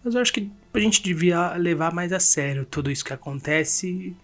mas 0.05 0.14
eu 0.14 0.20
acho 0.20 0.33
que 0.33 0.48
a 0.74 0.78
gente 0.80 1.02
devia 1.02 1.54
levar 1.54 1.92
mais 1.92 2.12
a 2.12 2.20
sério 2.20 2.64
tudo 2.64 2.90
isso 2.90 3.04
que 3.04 3.12
acontece. 3.12 4.16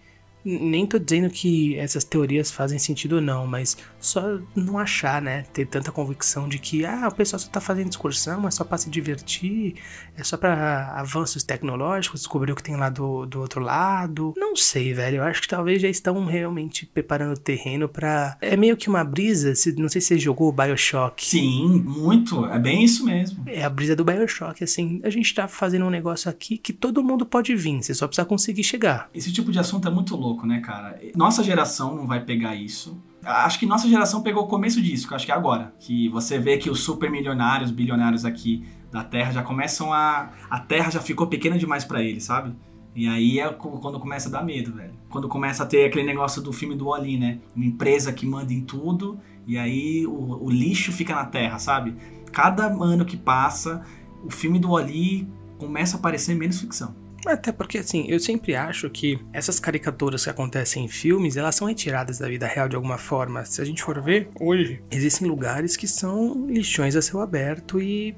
Nem 0.43 0.85
tô 0.85 0.97
dizendo 0.97 1.29
que 1.29 1.75
essas 1.77 2.03
teorias 2.03 2.49
fazem 2.49 2.79
sentido 2.79 3.17
ou 3.17 3.21
não, 3.21 3.45
mas 3.45 3.77
só 3.99 4.39
não 4.55 4.77
achar, 4.79 5.21
né? 5.21 5.43
Ter 5.53 5.65
tanta 5.65 5.91
convicção 5.91 6.47
de 6.47 6.57
que, 6.59 6.85
ah, 6.85 7.07
o 7.11 7.13
pessoal 7.15 7.39
só 7.39 7.49
tá 7.49 7.59
fazendo 7.59 7.89
excursão, 7.89 8.47
é 8.47 8.51
só 8.51 8.63
pra 8.63 8.77
se 8.77 8.89
divertir, 8.89 9.75
é 10.17 10.23
só 10.23 10.37
pra 10.37 10.93
avanços 10.95 11.43
tecnológicos, 11.43 12.21
descobrir 12.21 12.51
o 12.51 12.55
que 12.55 12.63
tem 12.63 12.75
lá 12.77 12.89
do, 12.89 13.25
do 13.25 13.39
outro 13.41 13.61
lado. 13.61 14.33
Não 14.37 14.55
sei, 14.55 14.93
velho. 14.93 15.17
Eu 15.17 15.23
acho 15.23 15.41
que 15.41 15.47
talvez 15.47 15.81
já 15.81 15.89
estão 15.89 16.25
realmente 16.25 16.85
preparando 16.85 17.33
o 17.35 17.39
terreno 17.39 17.87
pra. 17.89 18.37
É 18.41 18.55
meio 18.55 18.77
que 18.77 18.87
uma 18.89 19.03
brisa. 19.03 19.55
se- 19.55 19.73
Não 19.75 19.89
sei 19.89 19.99
se 20.01 20.07
você 20.07 20.19
jogou 20.19 20.49
o 20.49 20.51
Bioshock. 20.53 21.25
Sim, 21.25 21.83
muito. 21.85 22.45
É 22.45 22.57
bem 22.59 22.83
isso 22.83 23.03
mesmo. 23.05 23.43
É 23.45 23.63
a 23.63 23.69
brisa 23.69 23.95
do 23.95 24.05
Bioshock, 24.05 24.63
assim. 24.63 25.01
A 25.03 25.09
gente 25.09 25.33
tá 25.33 25.47
fazendo 25.47 25.85
um 25.85 25.89
negócio 25.89 26.29
aqui 26.29 26.57
que 26.57 26.71
todo 26.73 27.03
mundo 27.03 27.25
pode 27.25 27.55
vir, 27.55 27.81
você 27.83 27.93
só 27.93 28.07
precisa 28.07 28.25
conseguir 28.25 28.63
chegar. 28.63 29.09
Esse 29.13 29.31
tipo 29.33 29.51
de 29.51 29.59
assunto 29.59 29.87
é 29.87 29.91
muito 29.91 30.15
louco, 30.15 30.28
né, 30.45 30.59
cara? 30.59 30.99
Nossa 31.15 31.43
geração 31.43 31.95
não 31.95 32.07
vai 32.07 32.23
pegar 32.23 32.55
isso. 32.55 33.01
Acho 33.23 33.59
que 33.59 33.65
nossa 33.65 33.87
geração 33.87 34.21
pegou 34.21 34.43
o 34.43 34.47
começo 34.47 34.81
disso, 34.81 35.07
que 35.07 35.13
acho 35.13 35.25
que 35.25 35.31
é 35.31 35.35
agora. 35.35 35.73
Que 35.79 36.07
você 36.09 36.39
vê 36.39 36.57
que 36.57 36.69
os 36.69 36.81
super 36.81 37.11
milionários, 37.11 37.69
bilionários 37.69 38.23
aqui 38.23 38.65
da 38.91 39.03
Terra 39.03 39.31
já 39.31 39.43
começam 39.43 39.93
a. 39.93 40.31
A 40.49 40.59
Terra 40.59 40.89
já 40.89 41.01
ficou 41.01 41.27
pequena 41.27 41.57
demais 41.57 41.83
pra 41.83 42.01
eles, 42.01 42.23
sabe? 42.23 42.55
E 42.95 43.07
aí 43.07 43.39
é 43.39 43.47
quando 43.49 43.99
começa 43.99 44.29
a 44.29 44.31
dar 44.31 44.43
medo, 44.43 44.73
velho. 44.73 44.93
Quando 45.09 45.27
começa 45.27 45.63
a 45.63 45.65
ter 45.65 45.85
aquele 45.85 46.05
negócio 46.05 46.41
do 46.41 46.51
filme 46.51 46.75
do 46.75 46.85
Wall-E, 46.85 47.17
né? 47.17 47.39
Uma 47.55 47.65
empresa 47.65 48.11
que 48.11 48.25
manda 48.25 48.51
em 48.51 48.61
tudo 48.61 49.19
e 49.45 49.57
aí 49.57 50.05
o, 50.07 50.45
o 50.45 50.49
lixo 50.49 50.91
fica 50.91 51.13
na 51.13 51.25
Terra, 51.25 51.59
sabe? 51.59 51.95
Cada 52.31 52.67
ano 52.67 53.05
que 53.05 53.17
passa, 53.17 53.83
o 54.23 54.29
filme 54.29 54.59
do 54.59 54.69
Wall-E 54.69 55.27
começa 55.57 55.97
a 55.97 55.99
parecer 55.99 56.35
menos 56.35 56.59
ficção. 56.59 56.95
Até 57.25 57.51
porque, 57.51 57.79
assim, 57.79 58.05
eu 58.07 58.19
sempre 58.19 58.55
acho 58.55 58.89
que 58.89 59.19
essas 59.33 59.59
caricaturas 59.59 60.23
que 60.23 60.29
acontecem 60.29 60.85
em 60.85 60.87
filmes, 60.87 61.37
elas 61.37 61.55
são 61.55 61.67
retiradas 61.67 62.19
da 62.19 62.27
vida 62.27 62.47
real 62.47 62.69
de 62.69 62.75
alguma 62.75 62.97
forma. 62.97 63.45
Se 63.45 63.61
a 63.61 63.65
gente 63.65 63.83
for 63.83 64.01
ver, 64.01 64.29
hoje, 64.39 64.81
existem 64.89 65.27
lugares 65.27 65.75
que 65.75 65.87
são 65.87 66.47
lixões 66.47 66.95
a 66.95 67.01
céu 67.01 67.19
aberto 67.19 67.81
e 67.81 68.15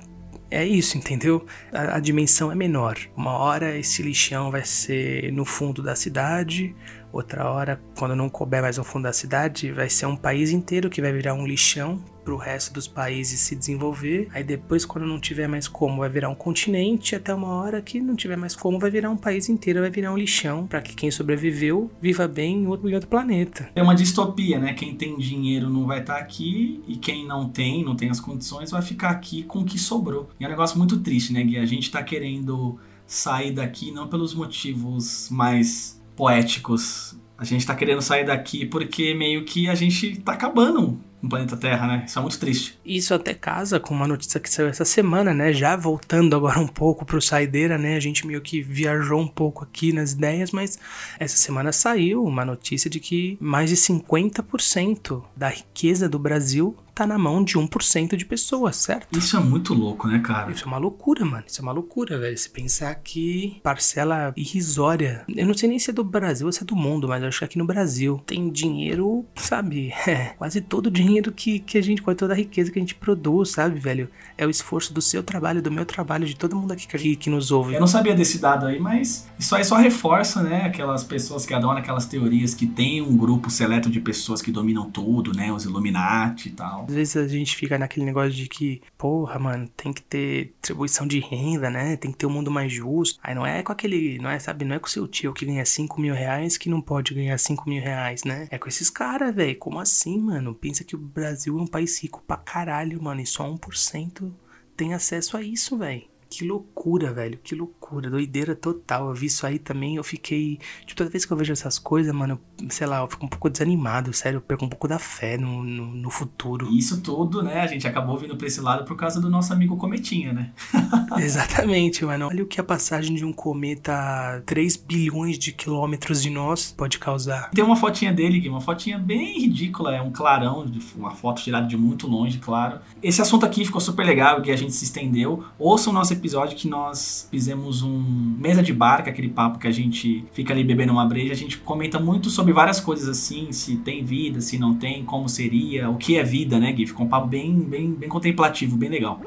é 0.51 0.65
isso, 0.65 0.97
entendeu? 0.97 1.45
A, 1.71 1.95
a 1.95 1.99
dimensão 1.99 2.51
é 2.51 2.55
menor. 2.55 2.97
Uma 3.15 3.37
hora 3.37 3.77
esse 3.77 4.03
lixão 4.03 4.51
vai 4.51 4.65
ser 4.65 5.31
no 5.31 5.45
fundo 5.45 5.81
da 5.81 5.95
cidade, 5.95 6.75
outra 7.11 7.49
hora, 7.49 7.81
quando 7.97 8.15
não 8.15 8.29
couber 8.29 8.61
mais 8.61 8.77
no 8.77 8.83
fundo 8.83 9.03
da 9.03 9.13
cidade, 9.13 9.71
vai 9.71 9.89
ser 9.89 10.05
um 10.05 10.15
país 10.15 10.51
inteiro 10.51 10.89
que 10.89 11.01
vai 11.01 11.11
virar 11.11 11.33
um 11.33 11.45
lixão 11.45 12.01
pro 12.23 12.37
resto 12.37 12.73
dos 12.73 12.87
países 12.87 13.39
se 13.39 13.55
desenvolver. 13.55 14.27
Aí 14.31 14.43
depois, 14.43 14.85
quando 14.85 15.07
não 15.07 15.19
tiver 15.19 15.47
mais 15.47 15.67
como, 15.67 15.99
vai 15.99 16.09
virar 16.09 16.29
um 16.29 16.35
continente, 16.35 17.15
até 17.15 17.33
uma 17.33 17.47
hora 17.47 17.81
que 17.81 17.99
não 17.99 18.15
tiver 18.15 18.35
mais 18.35 18.55
como, 18.55 18.79
vai 18.79 18.91
virar 18.91 19.09
um 19.09 19.17
país 19.17 19.49
inteiro, 19.49 19.81
vai 19.81 19.89
virar 19.89 20.13
um 20.13 20.17
lixão, 20.17 20.67
para 20.67 20.81
que 20.81 20.95
quem 20.95 21.09
sobreviveu 21.11 21.91
viva 22.01 22.27
bem 22.27 22.63
em 22.63 22.67
outro, 22.67 22.89
em 22.89 22.93
outro 22.93 23.09
planeta. 23.09 23.69
É 23.75 23.81
uma 23.81 23.95
distopia, 23.95 24.59
né? 24.59 24.73
Quem 24.73 24.95
tem 24.95 25.17
dinheiro 25.17 25.69
não 25.69 25.85
vai 25.85 26.01
estar 26.01 26.17
aqui 26.17 26.83
e 26.87 26.95
quem 26.95 27.25
não 27.25 27.49
tem, 27.49 27.83
não 27.83 27.95
tem 27.95 28.09
as 28.09 28.19
condições, 28.19 28.71
vai 28.71 28.81
ficar 28.81 29.09
aqui 29.09 29.43
com 29.43 29.59
o 29.59 29.65
que 29.65 29.79
sobrou. 29.79 30.29
E 30.39 30.43
é 30.43 30.47
um 30.47 30.51
negócio 30.51 30.77
muito 30.77 30.99
triste, 30.99 31.33
né, 31.33 31.43
Gui? 31.43 31.57
A 31.57 31.65
gente 31.65 31.89
tá 31.89 32.03
querendo 32.03 32.79
sair 33.05 33.51
daqui 33.51 33.91
não 33.91 34.07
pelos 34.07 34.33
motivos 34.33 35.27
mais 35.29 36.00
poéticos. 36.15 37.15
A 37.37 37.43
gente 37.43 37.65
tá 37.65 37.73
querendo 37.75 38.01
sair 38.01 38.25
daqui 38.25 38.65
porque 38.65 39.13
meio 39.13 39.43
que 39.45 39.67
a 39.67 39.75
gente 39.75 40.19
tá 40.21 40.33
acabando 40.33 40.99
no 41.21 41.29
planeta 41.29 41.55
Terra, 41.55 41.87
né? 41.87 42.03
Isso 42.07 42.17
é 42.17 42.21
muito 42.21 42.39
triste. 42.39 42.79
Isso 42.83 43.13
até 43.13 43.33
casa 43.33 43.79
com 43.79 43.93
uma 43.93 44.07
notícia 44.07 44.39
que 44.39 44.49
saiu 44.49 44.67
essa 44.67 44.83
semana, 44.83 45.33
né? 45.33 45.53
Já 45.53 45.75
voltando 45.75 46.35
agora 46.35 46.59
um 46.59 46.67
pouco 46.67 47.05
pro 47.05 47.21
saideira, 47.21 47.77
né? 47.77 47.95
A 47.95 47.99
gente 47.99 48.25
meio 48.25 48.41
que 48.41 48.61
viajou 48.61 49.19
um 49.19 49.27
pouco 49.27 49.63
aqui 49.63 49.93
nas 49.93 50.13
ideias, 50.13 50.51
mas 50.51 50.79
essa 51.19 51.37
semana 51.37 51.71
saiu 51.71 52.23
uma 52.23 52.43
notícia 52.43 52.89
de 52.89 52.99
que 52.99 53.37
mais 53.39 53.69
de 53.69 53.75
50% 53.75 55.23
da 55.35 55.49
riqueza 55.49 56.09
do 56.09 56.17
Brasil 56.17 56.75
tá 56.93 57.07
na 57.07 57.17
mão 57.17 57.43
de 57.43 57.57
1% 57.57 58.15
de 58.15 58.25
pessoas, 58.25 58.75
certo? 58.75 59.17
Isso 59.17 59.37
é 59.37 59.39
muito 59.39 59.73
louco, 59.73 60.07
né, 60.07 60.19
cara? 60.19 60.51
Isso 60.51 60.63
é 60.63 60.67
uma 60.67 60.77
loucura, 60.77 61.25
mano. 61.25 61.43
Isso 61.47 61.61
é 61.61 61.63
uma 61.63 61.71
loucura, 61.71 62.19
velho. 62.19 62.37
Se 62.37 62.49
pensar 62.49 62.95
que 62.95 63.59
parcela 63.63 64.33
irrisória. 64.35 65.23
Eu 65.27 65.45
não 65.45 65.53
sei 65.53 65.69
nem 65.69 65.79
se 65.79 65.89
é 65.89 65.93
do 65.93 66.03
Brasil 66.03 66.47
ou 66.47 66.51
se 66.53 66.61
é 66.61 66.65
do 66.65 66.75
mundo, 66.75 67.07
mas 67.07 67.21
eu 67.21 67.27
acho 67.27 67.39
que 67.39 67.45
aqui 67.45 67.57
no 67.57 67.65
Brasil 67.65 68.21
tem 68.25 68.49
dinheiro, 68.49 69.25
sabe? 69.35 69.91
É, 70.11 70.33
quase 70.37 70.59
todo 70.59 70.87
o 70.87 70.91
dinheiro 70.91 71.31
que, 71.31 71.59
que 71.59 71.77
a 71.77 71.81
gente, 71.81 72.01
quase 72.01 72.17
toda 72.17 72.33
a 72.33 72.35
riqueza 72.35 72.69
que 72.69 72.77
a 72.77 72.81
gente 72.81 72.95
produz, 72.95 73.51
sabe, 73.51 73.79
velho? 73.79 74.09
É 74.37 74.45
o 74.45 74.49
esforço 74.49 74.93
do 74.93 75.01
seu 75.01 75.23
trabalho, 75.23 75.61
do 75.61 75.71
meu 75.71 75.85
trabalho, 75.85 76.25
de 76.25 76.35
todo 76.35 76.55
mundo 76.55 76.73
aqui 76.73 76.87
que, 76.87 77.15
que 77.15 77.29
nos 77.29 77.51
ouve. 77.51 77.75
Eu 77.75 77.79
não 77.79 77.87
sabia 77.87 78.13
desse 78.13 78.39
dado 78.39 78.65
aí, 78.65 78.79
mas 78.79 79.29
isso 79.39 79.55
aí 79.55 79.63
só 79.63 79.77
reforça, 79.77 80.41
né, 80.43 80.63
aquelas 80.65 81.03
pessoas 81.03 81.45
que 81.45 81.53
adoram 81.53 81.77
aquelas 81.77 82.05
teorias 82.05 82.53
que 82.53 82.65
tem 82.65 83.01
um 83.01 83.15
grupo 83.15 83.49
seleto 83.49 83.89
de 83.89 84.01
pessoas 84.01 84.41
que 84.41 84.51
dominam 84.51 84.89
tudo, 84.89 85.31
né, 85.33 85.51
os 85.53 85.63
Illuminati 85.63 86.49
e 86.49 86.51
tal. 86.51 86.80
Às 86.87 86.93
vezes 86.93 87.17
a 87.17 87.27
gente 87.27 87.55
fica 87.55 87.77
naquele 87.77 88.05
negócio 88.05 88.31
de 88.31 88.47
que, 88.47 88.81
porra, 88.97 89.39
mano, 89.39 89.67
tem 89.75 89.93
que 89.93 90.01
ter 90.01 90.53
distribuição 90.59 91.07
de 91.07 91.19
renda, 91.19 91.69
né? 91.69 91.95
Tem 91.97 92.11
que 92.11 92.17
ter 92.17 92.25
um 92.25 92.31
mundo 92.31 92.51
mais 92.51 92.71
justo. 92.71 93.19
Aí 93.23 93.35
não 93.35 93.45
é 93.45 93.63
com 93.63 93.71
aquele, 93.71 94.19
não 94.19 94.29
é, 94.29 94.39
sabe, 94.39 94.65
não 94.65 94.75
é 94.75 94.79
com 94.79 94.87
seu 94.87 95.07
tio 95.07 95.33
que 95.33 95.45
ganha 95.45 95.65
5 95.65 95.99
mil 95.99 96.13
reais 96.13 96.57
que 96.57 96.69
não 96.69 96.81
pode 96.81 97.13
ganhar 97.13 97.37
5 97.37 97.69
mil 97.69 97.81
reais, 97.81 98.23
né? 98.23 98.47
É 98.51 98.57
com 98.57 98.67
esses 98.67 98.89
caras, 98.89 99.33
velho. 99.33 99.57
Como 99.57 99.79
assim, 99.79 100.19
mano? 100.19 100.53
Pensa 100.53 100.83
que 100.83 100.95
o 100.95 100.99
Brasil 100.99 101.57
é 101.57 101.61
um 101.61 101.67
país 101.67 102.01
rico 102.01 102.23
pra 102.25 102.37
caralho, 102.37 103.01
mano, 103.01 103.21
e 103.21 103.25
só 103.25 103.45
1% 103.45 104.31
tem 104.75 104.93
acesso 104.93 105.37
a 105.37 105.41
isso, 105.41 105.77
velho. 105.77 106.03
Que 106.29 106.45
loucura, 106.45 107.13
velho. 107.13 107.37
Que 107.43 107.53
loucura. 107.53 107.80
Doideira 107.99 108.55
total. 108.55 109.07
Eu 109.09 109.13
vi 109.15 109.25
isso 109.25 109.45
aí 109.45 109.57
também. 109.59 109.95
Eu 109.95 110.03
fiquei. 110.03 110.59
Tipo, 110.85 110.95
toda 110.95 111.09
vez 111.09 111.25
que 111.25 111.33
eu 111.33 111.37
vejo 111.37 111.51
essas 111.51 111.77
coisas, 111.79 112.13
mano, 112.13 112.39
eu- 112.61 112.69
sei 112.69 112.87
lá, 112.87 112.99
eu 113.01 113.07
fico 113.07 113.25
um 113.25 113.29
pouco 113.29 113.49
desanimado. 113.49 114.13
Sério, 114.13 114.37
eu 114.37 114.41
perco 114.41 114.63
um 114.65 114.69
pouco 114.69 114.87
da 114.87 114.99
fé 114.99 115.37
no, 115.37 115.63
no, 115.63 115.87
no 115.87 116.09
futuro. 116.09 116.71
Isso 116.71 117.01
tudo, 117.01 117.41
né, 117.41 117.61
a 117.61 117.67
gente 117.67 117.87
acabou 117.87 118.17
vindo 118.17 118.35
pra 118.37 118.47
esse 118.47 118.61
lado 118.61 118.85
por 118.85 118.95
causa 118.95 119.19
do 119.19 119.29
nosso 119.29 119.51
amigo 119.51 119.75
Cometinha, 119.77 120.31
né? 120.31 120.51
Exatamente, 121.17 122.05
mano. 122.05 122.27
Olha 122.27 122.43
o 122.43 122.47
que 122.47 122.59
a 122.59 122.63
passagem 122.63 123.15
de 123.15 123.25
um 123.25 123.33
cometa 123.33 123.93
a 123.93 124.41
3 124.45 124.75
bilhões 124.75 125.37
de 125.39 125.51
quilômetros 125.51 126.21
de 126.21 126.29
nós 126.29 126.73
pode 126.77 126.99
causar. 126.99 127.49
Tem 127.51 127.63
uma 127.63 127.75
fotinha 127.75 128.13
dele, 128.13 128.39
Gui, 128.39 128.49
uma 128.49 128.61
fotinha 128.61 128.99
bem 128.99 129.39
ridícula, 129.39 129.95
é 129.95 130.01
um 130.01 130.11
clarão, 130.11 130.65
uma 130.95 131.11
foto 131.11 131.41
tirada 131.41 131.67
de 131.67 131.77
muito 131.77 132.07
longe, 132.07 132.37
claro. 132.37 132.79
Esse 133.01 133.21
assunto 133.21 133.45
aqui 133.45 133.65
ficou 133.65 133.81
super 133.81 134.05
legal, 134.05 134.41
que 134.41 134.51
a 134.51 134.55
gente 134.55 134.73
se 134.73 134.83
estendeu. 134.83 135.43
Ouça 135.57 135.89
o 135.89 135.93
nosso 135.93 136.13
episódio 136.13 136.55
que 136.57 136.67
nós 136.67 137.27
fizemos 137.31 137.80
um 137.81 137.99
mesa 138.37 138.61
de 138.61 138.73
bar, 138.73 139.03
que 139.03 139.09
é 139.09 139.11
aquele 139.11 139.29
papo 139.29 139.59
que 139.59 139.67
a 139.67 139.71
gente 139.71 140.25
fica 140.33 140.53
ali 140.53 140.63
bebendo 140.63 140.91
uma 140.91 141.05
breja, 141.05 141.33
a 141.33 141.35
gente 141.35 141.57
comenta 141.57 141.99
muito 141.99 142.29
sobre 142.29 142.53
várias 142.53 142.79
coisas 142.79 143.07
assim, 143.07 143.51
se 143.51 143.77
tem 143.77 144.03
vida, 144.03 144.41
se 144.41 144.57
não 144.57 144.75
tem, 144.75 145.03
como 145.03 145.29
seria, 145.29 145.89
o 145.89 145.97
que 145.97 146.17
é 146.17 146.23
vida, 146.23 146.59
né, 146.59 146.71
Gui? 146.71 146.87
Ficou 146.87 147.05
um 147.05 147.09
papo 147.09 147.27
bem, 147.27 147.59
bem, 147.59 147.91
bem 147.93 148.09
contemplativo, 148.09 148.77
bem 148.77 148.89
legal. 148.89 149.19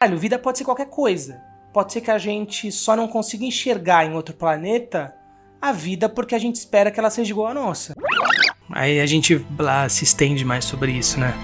Caralho, 0.00 0.18
vida 0.18 0.38
pode 0.38 0.58
ser 0.58 0.64
qualquer 0.64 0.88
coisa. 0.88 1.40
Pode 1.72 1.92
ser 1.92 2.00
que 2.00 2.10
a 2.10 2.18
gente 2.18 2.72
só 2.72 2.96
não 2.96 3.06
consiga 3.06 3.44
enxergar 3.44 4.06
em 4.06 4.14
outro 4.14 4.34
planeta 4.34 5.14
a 5.60 5.72
vida 5.72 6.08
porque 6.08 6.34
a 6.34 6.38
gente 6.38 6.56
espera 6.56 6.90
que 6.90 6.98
ela 6.98 7.10
seja 7.10 7.30
igual 7.30 7.48
à 7.48 7.54
nossa. 7.54 7.94
Aí 8.70 9.00
a 9.00 9.06
gente 9.06 9.44
lá 9.58 9.88
se 9.88 10.04
estende 10.04 10.44
mais 10.44 10.64
sobre 10.64 10.92
isso, 10.92 11.18
né? 11.18 11.34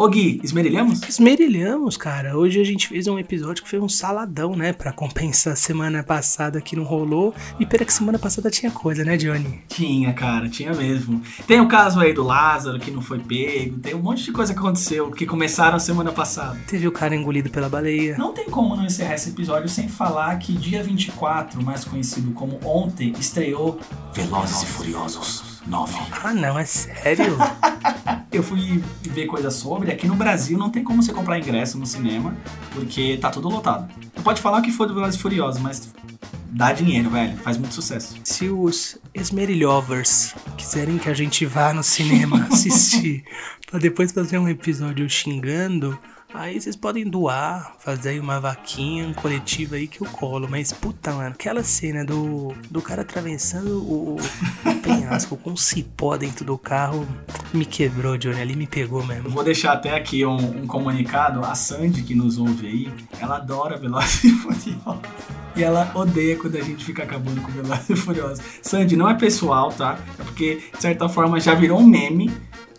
Ô 0.00 0.08
Gui, 0.08 0.40
esmerilhamos? 0.42 1.02
Esmerilhamos, 1.02 1.94
cara. 1.94 2.34
Hoje 2.34 2.58
a 2.58 2.64
gente 2.64 2.88
fez 2.88 3.06
um 3.06 3.18
episódio 3.18 3.62
que 3.62 3.68
foi 3.68 3.78
um 3.78 3.86
saladão, 3.86 4.56
né? 4.56 4.72
Pra 4.72 4.94
compensar 4.94 5.52
a 5.52 5.56
semana 5.56 6.02
passada 6.02 6.58
que 6.58 6.74
não 6.74 6.84
rolou. 6.84 7.34
E 7.58 7.66
pera 7.66 7.84
que 7.84 7.92
semana 7.92 8.18
passada 8.18 8.50
tinha 8.50 8.72
coisa, 8.72 9.04
né, 9.04 9.18
Johnny? 9.18 9.60
Tinha, 9.68 10.10
cara, 10.14 10.48
tinha 10.48 10.72
mesmo. 10.72 11.20
Tem 11.46 11.60
o 11.60 11.68
caso 11.68 12.00
aí 12.00 12.14
do 12.14 12.22
Lázaro 12.22 12.80
que 12.80 12.90
não 12.90 13.02
foi 13.02 13.18
pego, 13.18 13.78
tem 13.78 13.94
um 13.94 14.00
monte 14.00 14.24
de 14.24 14.32
coisa 14.32 14.54
que 14.54 14.58
aconteceu 14.58 15.10
que 15.10 15.26
começaram 15.26 15.78
semana 15.78 16.12
passada. 16.12 16.58
Teve 16.66 16.88
o 16.88 16.92
cara 16.92 17.14
engolido 17.14 17.50
pela 17.50 17.68
baleia. 17.68 18.16
Não 18.16 18.32
tem 18.32 18.48
como 18.48 18.74
não 18.74 18.86
encerrar 18.86 19.16
esse 19.16 19.28
episódio 19.28 19.68
sem 19.68 19.86
falar 19.86 20.38
que 20.38 20.54
dia 20.54 20.82
24, 20.82 21.62
mais 21.62 21.84
conhecido 21.84 22.30
como 22.30 22.58
ontem, 22.64 23.12
estreou 23.20 23.78
Velozes 24.14 24.62
e 24.62 24.66
Furiosos 24.66 25.60
9. 25.66 25.94
Ah, 26.24 26.32
não, 26.32 26.58
é 26.58 26.64
sério? 26.64 27.36
Eu 28.32 28.42
fui 28.42 28.82
ver 29.02 29.26
coisa 29.26 29.50
sobre, 29.50 29.90
aqui 29.90 30.06
no 30.06 30.14
Brasil 30.14 30.58
não 30.58 30.70
tem 30.70 30.84
como 30.84 31.02
você 31.02 31.12
comprar 31.12 31.38
ingresso 31.38 31.78
no 31.78 31.86
cinema, 31.86 32.34
porque 32.72 33.18
tá 33.20 33.30
tudo 33.30 33.48
lotado. 33.48 33.92
Você 34.14 34.22
pode 34.22 34.40
falar 34.40 34.58
o 34.58 34.62
que 34.62 34.70
for 34.70 34.86
do 34.86 34.94
Velozes 34.94 35.20
Furiosos, 35.20 35.60
mas 35.60 35.92
dá 36.50 36.72
dinheiro, 36.72 37.10
velho. 37.10 37.36
Faz 37.38 37.56
muito 37.56 37.74
sucesso. 37.74 38.16
Se 38.24 38.48
os 38.48 38.98
Esmerilhovers 39.14 40.34
quiserem 40.56 40.98
que 40.98 41.08
a 41.08 41.14
gente 41.14 41.44
vá 41.46 41.72
no 41.72 41.82
cinema 41.82 42.46
assistir 42.50 43.24
pra 43.70 43.78
depois 43.78 44.12
fazer 44.12 44.38
um 44.38 44.48
episódio 44.48 45.08
xingando, 45.08 45.98
aí 46.32 46.60
vocês 46.60 46.76
podem 46.76 47.04
doar, 47.04 47.74
fazer 47.78 48.10
aí 48.10 48.20
uma 48.20 48.40
vaquinha, 48.40 49.06
um 49.06 49.12
coletivo 49.14 49.74
aí 49.74 49.86
que 49.86 50.00
eu 50.00 50.06
colo. 50.08 50.48
Mas 50.48 50.72
puta, 50.72 51.12
mano, 51.12 51.30
aquela 51.30 51.62
cena 51.62 52.04
do, 52.04 52.54
do 52.70 52.80
cara 52.80 53.02
atravessando 53.02 53.82
o, 53.82 54.16
o 54.16 54.74
penhasco 54.82 55.36
com 55.36 55.50
um 55.50 55.56
cipó 55.56 56.16
dentro 56.16 56.44
do 56.44 56.56
carro 56.56 57.06
me 57.52 57.64
quebrou, 57.64 58.16
Johnny. 58.16 58.40
Ali 58.40 58.56
me 58.56 58.66
pegou 58.66 59.00
Eu 59.00 59.06
mesmo. 59.06 59.30
vou 59.30 59.44
deixar 59.44 59.72
até 59.72 59.94
aqui 59.94 60.24
um, 60.24 60.62
um 60.62 60.66
comunicado. 60.66 61.44
A 61.44 61.54
Sandy, 61.54 62.02
que 62.02 62.14
nos 62.14 62.38
ouve 62.38 62.66
aí, 62.66 62.92
ela 63.20 63.36
adora 63.36 63.76
Velozes 63.76 64.24
e 64.24 64.30
Furiosos. 64.30 65.00
E 65.56 65.64
ela 65.64 65.90
odeia 65.94 66.36
quando 66.36 66.56
a 66.56 66.62
gente 66.62 66.84
fica 66.84 67.02
acabando 67.02 67.40
com 67.40 67.50
Velozes 67.50 67.90
e 67.90 67.96
Furiosos. 67.96 68.44
Sandy, 68.62 68.96
não 68.96 69.08
é 69.10 69.14
pessoal, 69.14 69.72
tá? 69.72 69.98
É 70.18 70.22
porque, 70.22 70.62
de 70.74 70.80
certa 70.80 71.08
forma, 71.08 71.40
já 71.40 71.54
virou 71.54 71.80
um 71.80 71.86
meme. 71.86 72.30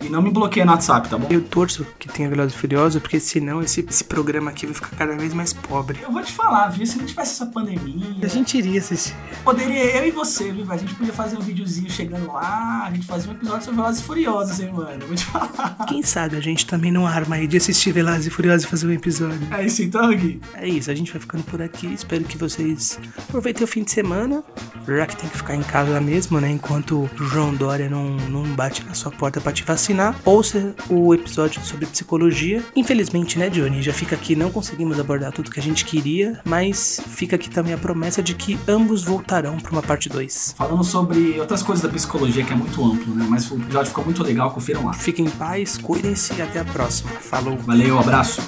E 0.02 0.10
não 0.10 0.22
me 0.22 0.32
bloqueia 0.32 0.66
no 0.66 0.72
WhatsApp, 0.72 1.10
tá 1.10 1.18
bom? 1.18 1.28
Eu 1.30 1.42
torço 1.42 1.86
que 2.00 2.08
tenha 2.10 2.28
Velozes 2.30 2.54
e 2.54 2.58
Furiosos, 2.58 3.02
porque 3.02 3.20
senão 3.20 3.62
esse, 3.62 3.86
esse 3.90 4.04
programa 4.04 4.50
aqui 4.52 4.66
vai 4.66 4.74
ficar 4.76 4.90
cada 4.96 5.16
vez 5.16 5.34
mais 5.34 5.54
pobre. 5.54 6.00
Eu 6.02 6.12
vou 6.12 6.22
te 6.24 6.32
falar, 6.34 6.70
viu? 6.70 6.86
Se 6.86 6.98
não 6.98 7.06
tivesse 7.06 7.32
essa 7.34 7.46
pandemia, 7.46 8.16
A 8.24 8.28
gente 8.28 8.58
iria 8.58 8.80
assistir. 8.80 9.16
poderia 9.44 9.98
eu 9.98 10.08
e 10.08 10.12
você, 10.12 10.52
viu? 10.52 10.66
A 10.72 10.78
gente 10.78 10.96
podia 10.96 11.14
fazer 11.14 11.38
um 11.38 11.42
videozinho 11.42 11.90
chegando 11.90 12.28
lá, 12.32 12.86
a 12.88 12.92
gente 12.92 13.06
fazia 13.06 13.30
um 13.32 13.34
episódio 13.36 13.64
sobre 13.66 13.76
Velozes 13.82 14.02
e 14.02 14.04
Furiosos, 14.06 14.60
hein, 14.60 14.72
mano? 14.74 14.92
Eu 15.02 15.08
vou 15.08 15.16
te 15.16 15.26
falar. 15.26 15.86
Quem 15.88 16.02
sabe 16.02 16.36
a 16.38 16.42
gente 16.42 16.66
também 16.66 16.92
não 16.92 17.06
arma 17.06 17.36
aí 17.36 17.48
de 17.48 17.58
assistir 17.58 17.92
Velozes 17.92 18.26
e 18.28 18.30
Furiosos 18.30 18.64
e 18.66 18.68
fazer 18.68 18.88
um 18.88 18.92
episódio. 18.92 19.40
É 19.52 19.66
isso 19.66 19.84
então, 19.84 20.10
Gui? 20.16 20.42
É 20.56 20.68
isso, 20.68 20.90
a 20.90 20.96
gente 20.96 21.12
vai 21.12 21.22
ficando 21.22 21.44
por 21.44 21.62
aqui. 21.62 21.88
Espero 21.94 22.24
que 22.24 22.38
vocês 22.38 23.00
aproveitem 23.18 23.64
o 23.64 23.68
fim 23.68 23.84
de 23.84 23.92
semana, 23.92 24.44
já 24.88 25.06
que 25.06 25.16
tem 25.16 25.30
que 25.30 25.38
ficar 25.38 25.56
em 25.56 25.64
casa 25.64 26.00
mesmo, 26.02 26.40
né? 26.40 26.50
Enquanto 26.50 27.10
o 27.20 27.24
João 27.26 27.54
Dória 27.54 27.90
não, 27.90 28.16
não 28.30 28.44
bate 28.56 28.84
na 28.86 28.94
sua 28.94 29.12
porta 29.12 29.40
pra 29.40 29.52
te 29.52 29.64
vacinar. 29.64 29.91
Ouça 30.26 30.74
o 30.90 31.14
episódio 31.14 31.64
sobre 31.64 31.86
psicologia. 31.86 32.64
Infelizmente, 32.76 33.38
né, 33.38 33.50
Johnny? 33.50 33.82
Já 33.82 33.94
fica 33.94 34.16
aqui, 34.16 34.36
não 34.36 34.50
conseguimos 34.50 35.00
abordar 35.00 35.32
tudo 35.32 35.52
que 35.52 35.60
a 35.60 35.64
gente 35.64 35.86
queria, 35.86 36.40
mas 36.44 37.02
fica 37.08 37.36
aqui 37.36 37.50
também 37.50 37.74
a 37.74 37.78
promessa 37.78 38.22
de 38.24 38.34
que 38.34 38.58
ambos 38.68 39.04
voltarão 39.04 39.58
pra 39.58 39.72
uma 39.72 39.82
parte 39.82 40.10
2. 40.10 40.56
Falando 40.58 40.84
sobre 40.84 41.40
outras 41.40 41.62
coisas 41.62 41.84
da 41.84 41.90
psicologia, 41.90 42.44
que 42.44 42.54
é 42.54 42.56
muito 42.56 42.84
amplo, 42.84 43.14
né? 43.14 43.26
Mas 43.30 43.50
o 43.52 43.56
episódio 43.56 43.90
ficou 43.90 44.06
muito 44.06 44.24
legal, 44.24 44.52
confiram 44.52 44.86
lá. 44.86 44.94
Fiquem 44.94 45.26
em 45.26 45.30
paz, 45.30 45.78
cuidem-se 45.78 46.34
e 46.36 46.42
até 46.42 46.60
a 46.60 46.66
próxima. 46.66 47.10
Falou! 47.12 47.58
Valeu, 47.58 48.00
abraço. 48.00 48.42